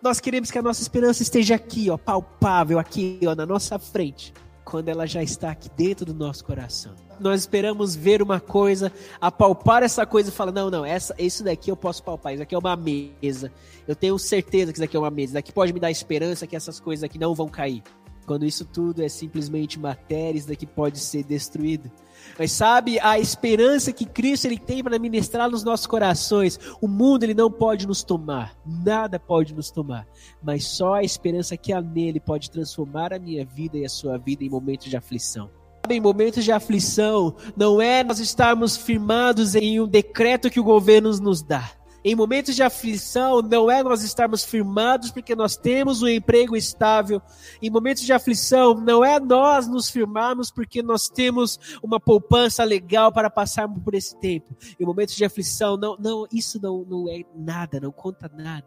Nós 0.00 0.18
queremos 0.18 0.50
que 0.50 0.58
a 0.58 0.62
nossa 0.62 0.80
esperança 0.80 1.22
esteja 1.22 1.54
aqui, 1.54 1.90
ó, 1.90 1.98
palpável, 1.98 2.78
aqui, 2.78 3.20
ó, 3.26 3.34
na 3.34 3.44
nossa 3.44 3.78
frente, 3.78 4.32
quando 4.64 4.88
ela 4.88 5.06
já 5.06 5.22
está 5.22 5.50
aqui 5.50 5.70
dentro 5.76 6.06
do 6.06 6.14
nosso 6.14 6.44
coração 6.44 6.94
nós 7.22 7.40
esperamos 7.40 7.94
ver 7.94 8.22
uma 8.22 8.40
coisa, 8.40 8.92
apalpar 9.20 9.82
essa 9.82 10.04
coisa 10.04 10.28
e 10.28 10.32
falar: 10.32 10.52
não, 10.52 10.70
não, 10.70 10.84
essa, 10.84 11.14
isso 11.18 11.44
daqui 11.44 11.70
eu 11.70 11.76
posso 11.76 12.02
palpar, 12.02 12.34
isso 12.34 12.42
aqui 12.42 12.54
é 12.54 12.58
uma 12.58 12.76
mesa. 12.76 13.52
Eu 13.86 13.96
tenho 13.96 14.18
certeza 14.18 14.72
que 14.72 14.78
isso 14.78 14.84
aqui 14.84 14.96
é 14.96 15.00
uma 15.00 15.10
mesa. 15.10 15.24
Isso 15.26 15.34
daqui 15.34 15.52
pode 15.52 15.72
me 15.72 15.80
dar 15.80 15.90
esperança 15.90 16.46
que 16.46 16.56
essas 16.56 16.78
coisas 16.78 17.02
aqui 17.02 17.18
não 17.18 17.34
vão 17.34 17.48
cair. 17.48 17.82
Quando 18.26 18.44
isso 18.44 18.64
tudo 18.64 19.02
é 19.02 19.08
simplesmente 19.08 19.78
matéria, 19.78 20.38
isso 20.38 20.48
daqui 20.48 20.66
pode 20.66 20.98
ser 21.00 21.24
destruído. 21.24 21.90
Mas 22.38 22.52
sabe, 22.52 23.00
a 23.00 23.18
esperança 23.18 23.92
que 23.92 24.04
Cristo 24.04 24.44
ele 24.44 24.58
tem 24.58 24.82
para 24.82 24.98
ministrar 24.98 25.50
nos 25.50 25.64
nossos 25.64 25.88
corações, 25.88 26.58
o 26.80 26.86
mundo 26.86 27.24
ele 27.24 27.34
não 27.34 27.50
pode 27.50 27.84
nos 27.86 28.04
tomar, 28.04 28.56
nada 28.64 29.18
pode 29.18 29.52
nos 29.52 29.72
tomar, 29.72 30.06
mas 30.40 30.64
só 30.64 30.94
a 30.94 31.02
esperança 31.02 31.56
que 31.56 31.72
há 31.72 31.82
nele 31.82 32.20
pode 32.20 32.48
transformar 32.48 33.12
a 33.12 33.18
minha 33.18 33.44
vida 33.44 33.76
e 33.76 33.84
a 33.84 33.88
sua 33.88 34.18
vida 34.18 34.44
em 34.44 34.48
momentos 34.48 34.88
de 34.88 34.96
aflição 34.96 35.50
em 35.90 36.00
momentos 36.00 36.44
de 36.44 36.52
aflição, 36.52 37.34
não 37.56 37.80
é 37.80 38.04
nós 38.04 38.20
estarmos 38.20 38.76
firmados 38.76 39.54
em 39.54 39.80
um 39.80 39.86
decreto 39.86 40.50
que 40.50 40.60
o 40.60 40.64
governo 40.64 41.10
nos 41.18 41.42
dá. 41.42 41.70
Em 42.04 42.16
momentos 42.16 42.56
de 42.56 42.62
aflição, 42.64 43.40
não 43.42 43.70
é 43.70 43.80
nós 43.82 44.02
estarmos 44.02 44.44
firmados 44.44 45.12
porque 45.12 45.36
nós 45.36 45.56
temos 45.56 46.02
um 46.02 46.08
emprego 46.08 46.56
estável. 46.56 47.22
Em 47.60 47.70
momentos 47.70 48.02
de 48.02 48.12
aflição, 48.12 48.74
não 48.74 49.04
é 49.04 49.20
nós 49.20 49.68
nos 49.68 49.88
firmarmos 49.88 50.50
porque 50.50 50.82
nós 50.82 51.08
temos 51.08 51.78
uma 51.80 52.00
poupança 52.00 52.64
legal 52.64 53.12
para 53.12 53.30
passarmos 53.30 53.80
por 53.84 53.94
esse 53.94 54.18
tempo. 54.18 54.56
Em 54.80 54.84
momentos 54.84 55.14
de 55.14 55.24
aflição, 55.24 55.76
não, 55.76 55.96
não 55.96 56.26
isso 56.32 56.60
não, 56.60 56.84
não 56.84 57.08
é 57.08 57.22
nada, 57.36 57.78
não 57.78 57.92
conta 57.92 58.28
nada. 58.34 58.66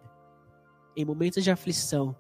Em 0.95 1.03
momentos 1.03 1.43
de 1.43 1.51
aflição, 1.51 2.15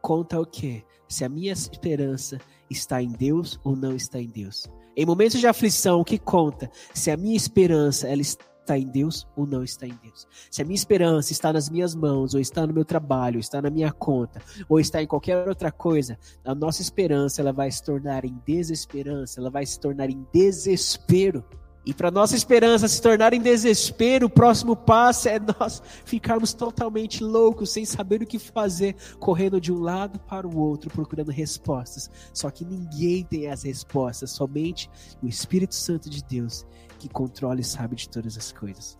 conta 0.00 0.40
o 0.40 0.46
quê? 0.46 0.84
Se 1.06 1.22
a 1.22 1.28
minha 1.28 1.52
esperança 1.52 2.40
está 2.70 3.02
em 3.02 3.10
Deus 3.10 3.58
ou 3.64 3.76
não 3.76 3.94
está 3.94 4.20
em 4.20 4.28
Deus. 4.28 4.68
Em 4.96 5.04
momentos 5.04 5.40
de 5.40 5.46
aflição, 5.46 6.00
o 6.00 6.04
que 6.04 6.18
conta? 6.18 6.70
Se 6.94 7.10
a 7.10 7.16
minha 7.16 7.36
esperança 7.36 8.08
ela 8.08 8.22
está 8.66 8.76
em 8.76 8.86
Deus 8.86 9.26
ou 9.36 9.46
não 9.46 9.62
está 9.62 9.86
em 9.86 9.96
Deus. 10.02 10.26
Se 10.50 10.60
a 10.60 10.64
minha 10.64 10.74
esperança 10.74 11.32
está 11.32 11.52
nas 11.52 11.70
minhas 11.70 11.94
mãos, 11.94 12.34
ou 12.34 12.40
está 12.40 12.66
no 12.66 12.74
meu 12.74 12.84
trabalho, 12.84 13.36
ou 13.36 13.40
está 13.40 13.62
na 13.62 13.70
minha 13.70 13.92
conta, 13.92 14.42
ou 14.68 14.80
está 14.80 15.00
em 15.00 15.06
qualquer 15.06 15.46
outra 15.46 15.70
coisa, 15.70 16.18
a 16.44 16.54
nossa 16.54 16.82
esperança 16.82 17.40
ela 17.40 17.52
vai 17.52 17.70
se 17.70 17.82
tornar 17.82 18.24
em 18.24 18.36
desesperança, 18.44 19.40
ela 19.40 19.50
vai 19.50 19.64
se 19.64 19.78
tornar 19.78 20.10
em 20.10 20.26
desespero. 20.32 21.44
E 21.86 21.94
para 21.94 22.10
nossa 22.10 22.34
esperança 22.34 22.88
se 22.88 23.00
tornar 23.00 23.32
em 23.32 23.40
desespero, 23.40 24.26
o 24.26 24.30
próximo 24.30 24.74
passo 24.74 25.28
é 25.28 25.38
nós 25.38 25.80
ficarmos 26.04 26.52
totalmente 26.52 27.22
loucos, 27.22 27.70
sem 27.70 27.84
saber 27.84 28.20
o 28.20 28.26
que 28.26 28.40
fazer, 28.40 28.96
correndo 29.20 29.60
de 29.60 29.72
um 29.72 29.78
lado 29.78 30.18
para 30.18 30.48
o 30.48 30.58
outro, 30.58 30.90
procurando 30.90 31.30
respostas. 31.30 32.10
Só 32.34 32.50
que 32.50 32.64
ninguém 32.64 33.22
tem 33.22 33.46
as 33.46 33.62
respostas, 33.62 34.32
somente 34.32 34.90
o 35.22 35.28
Espírito 35.28 35.76
Santo 35.76 36.10
de 36.10 36.24
Deus, 36.24 36.66
que 36.98 37.08
controla 37.08 37.60
e 37.60 37.64
sabe 37.64 37.94
de 37.94 38.08
todas 38.08 38.36
as 38.36 38.50
coisas. 38.50 38.98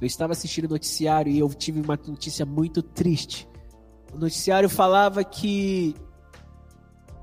Eu 0.00 0.06
estava 0.06 0.32
assistindo 0.32 0.66
o 0.66 0.70
noticiário 0.70 1.32
e 1.32 1.38
eu 1.40 1.48
tive 1.48 1.80
uma 1.80 1.98
notícia 2.06 2.46
muito 2.46 2.80
triste. 2.80 3.48
O 4.14 4.18
noticiário 4.18 4.68
falava 4.68 5.24
que 5.24 5.96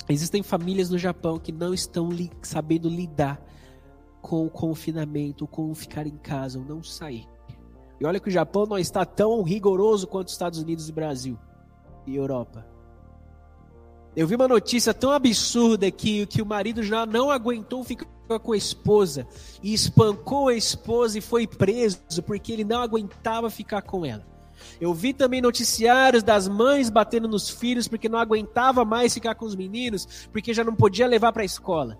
existem 0.09 0.43
famílias 0.43 0.89
no 0.89 0.97
Japão 0.97 1.39
que 1.39 1.53
não 1.53 1.73
estão 1.73 2.09
li 2.09 2.29
sabendo 2.41 2.89
lidar 2.89 3.46
com 4.27 4.45
o 4.45 4.49
confinamento, 4.49 5.47
com 5.47 5.73
ficar 5.73 6.05
em 6.05 6.17
casa 6.17 6.59
ou 6.59 6.65
não 6.65 6.83
sair. 6.83 7.25
E 7.97 8.05
olha 8.05 8.19
que 8.19 8.27
o 8.27 8.31
Japão 8.31 8.65
não 8.65 8.77
está 8.77 9.05
tão 9.05 9.41
rigoroso 9.41 10.05
quanto 10.05 10.27
os 10.27 10.33
Estados 10.33 10.59
Unidos 10.59 10.89
e 10.89 10.91
Brasil 10.91 11.39
e 12.05 12.13
Europa. 12.13 12.67
Eu 14.13 14.27
vi 14.27 14.35
uma 14.35 14.47
notícia 14.47 14.93
tão 14.93 15.11
absurda 15.11 15.89
que, 15.89 16.25
que 16.25 16.41
o 16.41 16.45
marido 16.45 16.83
já 16.83 17.05
não 17.05 17.31
aguentou 17.31 17.85
ficar 17.85 18.39
com 18.39 18.51
a 18.51 18.57
esposa 18.57 19.25
e 19.63 19.73
espancou 19.73 20.49
a 20.49 20.55
esposa 20.55 21.17
e 21.17 21.21
foi 21.21 21.47
preso 21.47 22.01
porque 22.25 22.51
ele 22.51 22.65
não 22.65 22.81
aguentava 22.81 23.49
ficar 23.49 23.81
com 23.81 24.05
ela. 24.05 24.27
Eu 24.81 24.93
vi 24.93 25.13
também 25.13 25.39
noticiários 25.39 26.21
das 26.21 26.49
mães 26.49 26.89
batendo 26.89 27.29
nos 27.29 27.49
filhos 27.49 27.87
porque 27.87 28.09
não 28.09 28.19
aguentava 28.19 28.83
mais 28.83 29.13
ficar 29.13 29.35
com 29.35 29.45
os 29.45 29.55
meninos, 29.55 30.27
porque 30.33 30.53
já 30.53 30.65
não 30.65 30.75
podia 30.75 31.07
levar 31.07 31.31
para 31.31 31.43
a 31.43 31.45
escola. 31.45 31.97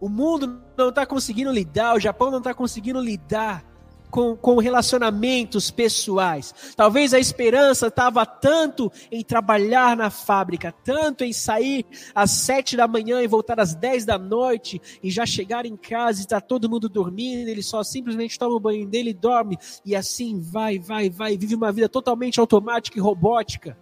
O 0.00 0.08
mundo 0.08 0.60
não 0.76 0.90
está 0.90 1.06
conseguindo 1.06 1.50
lidar, 1.50 1.94
o 1.94 2.00
Japão 2.00 2.30
não 2.30 2.38
está 2.38 2.52
conseguindo 2.52 3.00
lidar 3.00 3.64
com, 4.10 4.36
com 4.36 4.58
relacionamentos 4.58 5.70
pessoais. 5.70 6.54
Talvez 6.76 7.12
a 7.12 7.18
esperança 7.18 7.88
estava 7.88 8.24
tanto 8.24 8.90
em 9.10 9.22
trabalhar 9.22 9.96
na 9.96 10.10
fábrica, 10.10 10.72
tanto 10.84 11.24
em 11.24 11.32
sair 11.32 11.84
às 12.14 12.30
sete 12.30 12.76
da 12.76 12.88
manhã 12.88 13.20
e 13.22 13.26
voltar 13.26 13.60
às 13.60 13.74
dez 13.74 14.04
da 14.04 14.18
noite 14.18 14.80
e 15.02 15.10
já 15.10 15.26
chegar 15.26 15.66
em 15.66 15.76
casa 15.76 16.20
e 16.20 16.22
está 16.22 16.40
todo 16.40 16.68
mundo 16.68 16.88
dormindo, 16.88 17.48
ele 17.48 17.62
só 17.62 17.82
simplesmente 17.82 18.38
toma 18.38 18.54
o 18.54 18.60
banho 18.60 18.86
dele 18.86 19.10
e 19.10 19.14
dorme 19.14 19.58
e 19.84 19.94
assim 19.94 20.40
vai, 20.40 20.78
vai, 20.78 21.10
vai, 21.10 21.36
vive 21.36 21.54
uma 21.54 21.72
vida 21.72 21.88
totalmente 21.88 22.40
automática 22.40 22.98
e 22.98 23.02
robótica. 23.02 23.76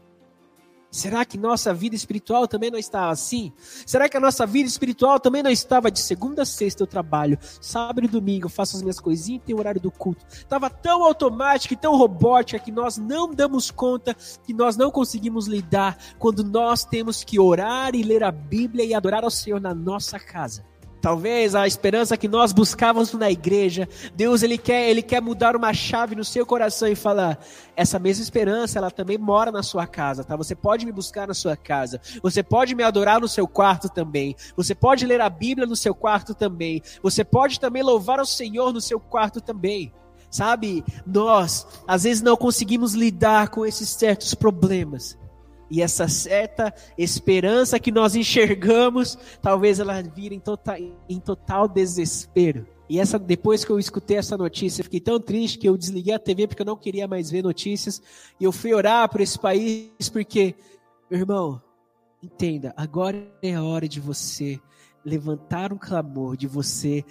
Será 0.94 1.24
que 1.24 1.36
nossa 1.36 1.74
vida 1.74 1.96
espiritual 1.96 2.46
também 2.46 2.70
não 2.70 2.78
está 2.78 3.10
assim? 3.10 3.52
Será 3.84 4.08
que 4.08 4.16
a 4.16 4.20
nossa 4.20 4.46
vida 4.46 4.68
espiritual 4.68 5.18
também 5.18 5.42
não 5.42 5.50
estava 5.50 5.90
de 5.90 5.98
segunda 5.98 6.42
a 6.42 6.46
sexta 6.46 6.84
eu 6.84 6.86
trabalho, 6.86 7.36
sábado 7.60 8.04
e 8.04 8.08
domingo 8.08 8.46
eu 8.46 8.50
faço 8.50 8.76
as 8.76 8.82
minhas 8.82 9.00
coisinhas 9.00 9.42
e 9.42 9.44
tem 9.46 9.56
o 9.56 9.58
horário 9.58 9.80
do 9.80 9.90
culto? 9.90 10.24
Estava 10.30 10.70
tão 10.70 11.02
automática 11.02 11.74
e 11.74 11.76
tão 11.76 11.96
robótica 11.96 12.60
que 12.60 12.70
nós 12.70 12.96
não 12.96 13.28
damos 13.34 13.72
conta, 13.72 14.14
que 14.44 14.54
nós 14.54 14.76
não 14.76 14.88
conseguimos 14.88 15.48
lidar 15.48 15.98
quando 16.16 16.44
nós 16.44 16.84
temos 16.84 17.24
que 17.24 17.40
orar 17.40 17.96
e 17.96 18.04
ler 18.04 18.22
a 18.22 18.30
Bíblia 18.30 18.84
e 18.84 18.94
adorar 18.94 19.24
ao 19.24 19.30
Senhor 19.30 19.60
na 19.60 19.74
nossa 19.74 20.20
casa. 20.20 20.64
Talvez 21.04 21.54
a 21.54 21.66
esperança 21.66 22.16
que 22.16 22.26
nós 22.26 22.50
buscávamos 22.50 23.12
na 23.12 23.30
igreja, 23.30 23.86
Deus 24.14 24.42
ele 24.42 24.56
quer, 24.56 24.88
ele 24.88 25.02
quer 25.02 25.20
mudar 25.20 25.54
uma 25.54 25.70
chave 25.74 26.14
no 26.14 26.24
seu 26.24 26.46
coração 26.46 26.88
e 26.88 26.94
falar: 26.94 27.38
essa 27.76 27.98
mesma 27.98 28.22
esperança, 28.22 28.78
ela 28.78 28.90
também 28.90 29.18
mora 29.18 29.52
na 29.52 29.62
sua 29.62 29.86
casa, 29.86 30.24
tá? 30.24 30.34
Você 30.34 30.54
pode 30.54 30.86
me 30.86 30.92
buscar 30.92 31.28
na 31.28 31.34
sua 31.34 31.58
casa. 31.58 32.00
Você 32.22 32.42
pode 32.42 32.74
me 32.74 32.82
adorar 32.82 33.20
no 33.20 33.28
seu 33.28 33.46
quarto 33.46 33.90
também. 33.90 34.34
Você 34.56 34.74
pode 34.74 35.04
ler 35.04 35.20
a 35.20 35.28
Bíblia 35.28 35.66
no 35.66 35.76
seu 35.76 35.94
quarto 35.94 36.34
também. 36.34 36.80
Você 37.02 37.22
pode 37.22 37.60
também 37.60 37.82
louvar 37.82 38.18
ao 38.18 38.24
Senhor 38.24 38.72
no 38.72 38.80
seu 38.80 38.98
quarto 38.98 39.42
também. 39.42 39.92
Sabe? 40.30 40.82
Nós 41.04 41.66
às 41.86 42.04
vezes 42.04 42.22
não 42.22 42.34
conseguimos 42.34 42.94
lidar 42.94 43.50
com 43.50 43.66
esses 43.66 43.90
certos 43.90 44.34
problemas. 44.34 45.18
E 45.70 45.82
essa 45.82 46.08
certa 46.08 46.74
esperança 46.96 47.80
que 47.80 47.90
nós 47.90 48.14
enxergamos, 48.14 49.18
talvez 49.40 49.80
ela 49.80 50.02
vire 50.02 50.34
em 50.34 50.40
total, 50.40 50.76
em 51.08 51.18
total 51.18 51.66
desespero. 51.66 52.66
E 52.88 53.00
essa, 53.00 53.18
depois 53.18 53.64
que 53.64 53.70
eu 53.70 53.78
escutei 53.78 54.18
essa 54.18 54.36
notícia, 54.36 54.80
eu 54.80 54.84
fiquei 54.84 55.00
tão 55.00 55.18
triste 55.18 55.58
que 55.58 55.68
eu 55.68 55.76
desliguei 55.76 56.12
a 56.12 56.18
TV 56.18 56.46
porque 56.46 56.62
eu 56.62 56.66
não 56.66 56.76
queria 56.76 57.08
mais 57.08 57.30
ver 57.30 57.42
notícias. 57.42 58.02
E 58.38 58.44
eu 58.44 58.52
fui 58.52 58.74
orar 58.74 59.08
por 59.08 59.20
esse 59.20 59.38
país 59.38 60.08
porque, 60.12 60.54
meu 61.10 61.20
irmão, 61.20 61.62
entenda, 62.22 62.74
agora 62.76 63.26
é 63.42 63.54
a 63.54 63.62
hora 63.62 63.88
de 63.88 64.00
você 64.00 64.60
levantar 65.04 65.72
um 65.72 65.78
clamor, 65.78 66.36
de 66.36 66.46
você 66.46 67.04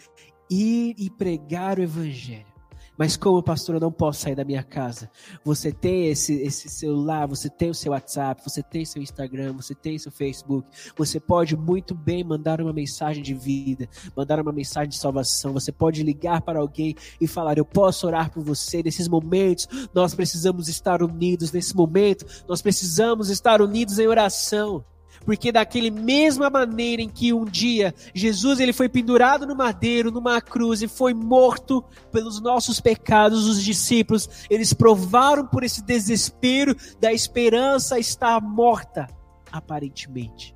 ir 0.49 0.95
e 0.97 1.09
pregar 1.09 1.79
o 1.79 1.83
evangelho. 1.83 2.52
Mas 2.97 3.17
como 3.17 3.41
pastor, 3.41 3.75
eu 3.75 3.81
não 3.81 3.91
posso 3.91 4.21
sair 4.21 4.35
da 4.35 4.45
minha 4.45 4.63
casa. 4.63 5.09
Você 5.43 5.71
tem 5.71 6.07
esse, 6.07 6.33
esse 6.41 6.69
celular, 6.69 7.27
você 7.27 7.49
tem 7.49 7.69
o 7.69 7.73
seu 7.73 7.91
WhatsApp, 7.91 8.41
você 8.43 8.61
tem 8.61 8.85
seu 8.85 9.01
Instagram, 9.01 9.53
você 9.53 9.73
tem 9.73 9.97
seu 9.97 10.11
Facebook. 10.11 10.67
Você 10.95 11.19
pode 11.19 11.57
muito 11.57 11.95
bem 11.95 12.23
mandar 12.23 12.61
uma 12.61 12.73
mensagem 12.73 13.23
de 13.23 13.33
vida, 13.33 13.89
mandar 14.15 14.39
uma 14.39 14.51
mensagem 14.51 14.89
de 14.89 14.97
salvação. 14.97 15.53
Você 15.53 15.71
pode 15.71 16.03
ligar 16.03 16.41
para 16.41 16.59
alguém 16.59 16.95
e 17.19 17.27
falar: 17.27 17.57
Eu 17.57 17.65
posso 17.65 18.05
orar 18.05 18.31
por 18.31 18.43
você. 18.43 18.83
Nesses 18.83 19.07
momentos, 19.07 19.67
nós 19.93 20.13
precisamos 20.13 20.67
estar 20.67 21.01
unidos. 21.01 21.51
Nesse 21.51 21.75
momento, 21.75 22.25
nós 22.47 22.61
precisamos 22.61 23.29
estar 23.29 23.61
unidos 23.61 23.97
em 23.99 24.07
oração 24.07 24.85
porque 25.25 25.51
daquele 25.51 25.89
mesma 25.89 26.49
maneira 26.49 27.01
em 27.01 27.09
que 27.09 27.33
um 27.33 27.45
dia 27.45 27.93
Jesus 28.13 28.59
ele 28.59 28.73
foi 28.73 28.89
pendurado 28.89 29.45
no 29.45 29.55
madeiro, 29.55 30.11
numa 30.11 30.41
cruz 30.41 30.81
e 30.81 30.87
foi 30.87 31.13
morto 31.13 31.83
pelos 32.11 32.41
nossos 32.41 32.79
pecados, 32.79 33.47
os 33.47 33.63
discípulos, 33.63 34.29
eles 34.49 34.73
provaram 34.73 35.45
por 35.45 35.63
esse 35.63 35.81
desespero 35.81 36.75
da 36.99 37.11
esperança 37.11 37.99
estar 37.99 38.41
morta, 38.41 39.07
aparentemente. 39.51 40.55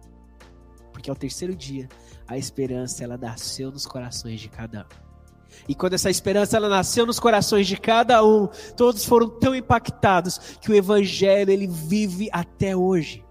Porque 0.92 1.10
ao 1.10 1.16
terceiro 1.16 1.56
dia, 1.56 1.88
a 2.28 2.38
esperança 2.38 3.04
ela 3.04 3.18
nasceu 3.18 3.72
nos 3.72 3.86
corações 3.86 4.40
de 4.40 4.50
cada 4.50 4.82
um. 4.82 5.08
E 5.68 5.76
quando 5.76 5.94
essa 5.94 6.10
esperança 6.10 6.58
ela 6.58 6.70
nasceu 6.70 7.06
nos 7.06 7.20
corações 7.20 7.68
de 7.68 7.78
cada 7.78 8.24
um, 8.26 8.48
todos 8.76 9.06
foram 9.06 9.30
tão 9.30 9.56
impactados 9.56 10.38
que 10.62 10.72
o 10.72 10.76
evangelho 10.76 11.52
ele 11.52 11.68
vive 11.68 12.30
até 12.32 12.76
hoje. 12.76 13.27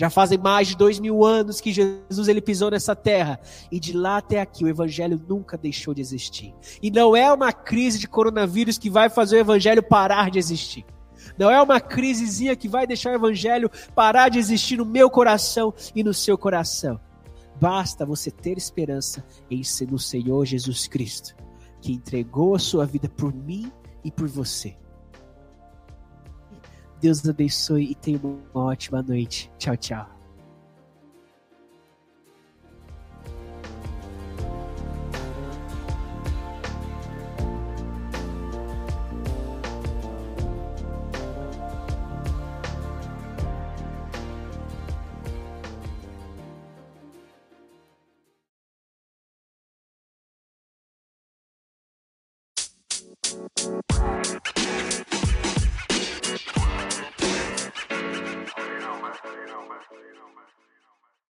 Já 0.00 0.08
fazem 0.08 0.38
mais 0.38 0.66
de 0.66 0.78
dois 0.78 0.98
mil 0.98 1.26
anos 1.26 1.60
que 1.60 1.70
Jesus 1.70 2.26
ele 2.26 2.40
pisou 2.40 2.70
nessa 2.70 2.96
terra. 2.96 3.38
E 3.70 3.78
de 3.78 3.92
lá 3.92 4.16
até 4.16 4.40
aqui 4.40 4.64
o 4.64 4.68
evangelho 4.68 5.20
nunca 5.28 5.58
deixou 5.58 5.92
de 5.92 6.00
existir. 6.00 6.54
E 6.82 6.90
não 6.90 7.14
é 7.14 7.30
uma 7.30 7.52
crise 7.52 7.98
de 7.98 8.08
coronavírus 8.08 8.78
que 8.78 8.88
vai 8.88 9.10
fazer 9.10 9.36
o 9.36 9.40
evangelho 9.40 9.82
parar 9.82 10.30
de 10.30 10.38
existir. 10.38 10.86
Não 11.36 11.50
é 11.50 11.60
uma 11.60 11.78
crisezinha 11.78 12.56
que 12.56 12.66
vai 12.66 12.86
deixar 12.86 13.10
o 13.10 13.14
evangelho 13.14 13.70
parar 13.94 14.30
de 14.30 14.38
existir 14.38 14.78
no 14.78 14.86
meu 14.86 15.10
coração 15.10 15.74
e 15.94 16.02
no 16.02 16.14
seu 16.14 16.38
coração. 16.38 16.98
Basta 17.60 18.06
você 18.06 18.30
ter 18.30 18.56
esperança 18.56 19.22
em 19.50 19.62
ser 19.62 19.90
no 19.90 19.98
Senhor 19.98 20.46
Jesus 20.46 20.88
Cristo, 20.88 21.36
que 21.78 21.92
entregou 21.92 22.54
a 22.54 22.58
sua 22.58 22.86
vida 22.86 23.06
por 23.06 23.34
mim 23.34 23.70
e 24.02 24.10
por 24.10 24.28
você. 24.28 24.78
Deus 27.00 27.26
abençoe 27.28 27.90
e 27.90 27.94
tenha 27.94 28.20
uma 28.22 28.64
ótima 28.64 29.02
noite. 29.02 29.50
Tchau, 29.58 29.76
tchau. 29.76 30.19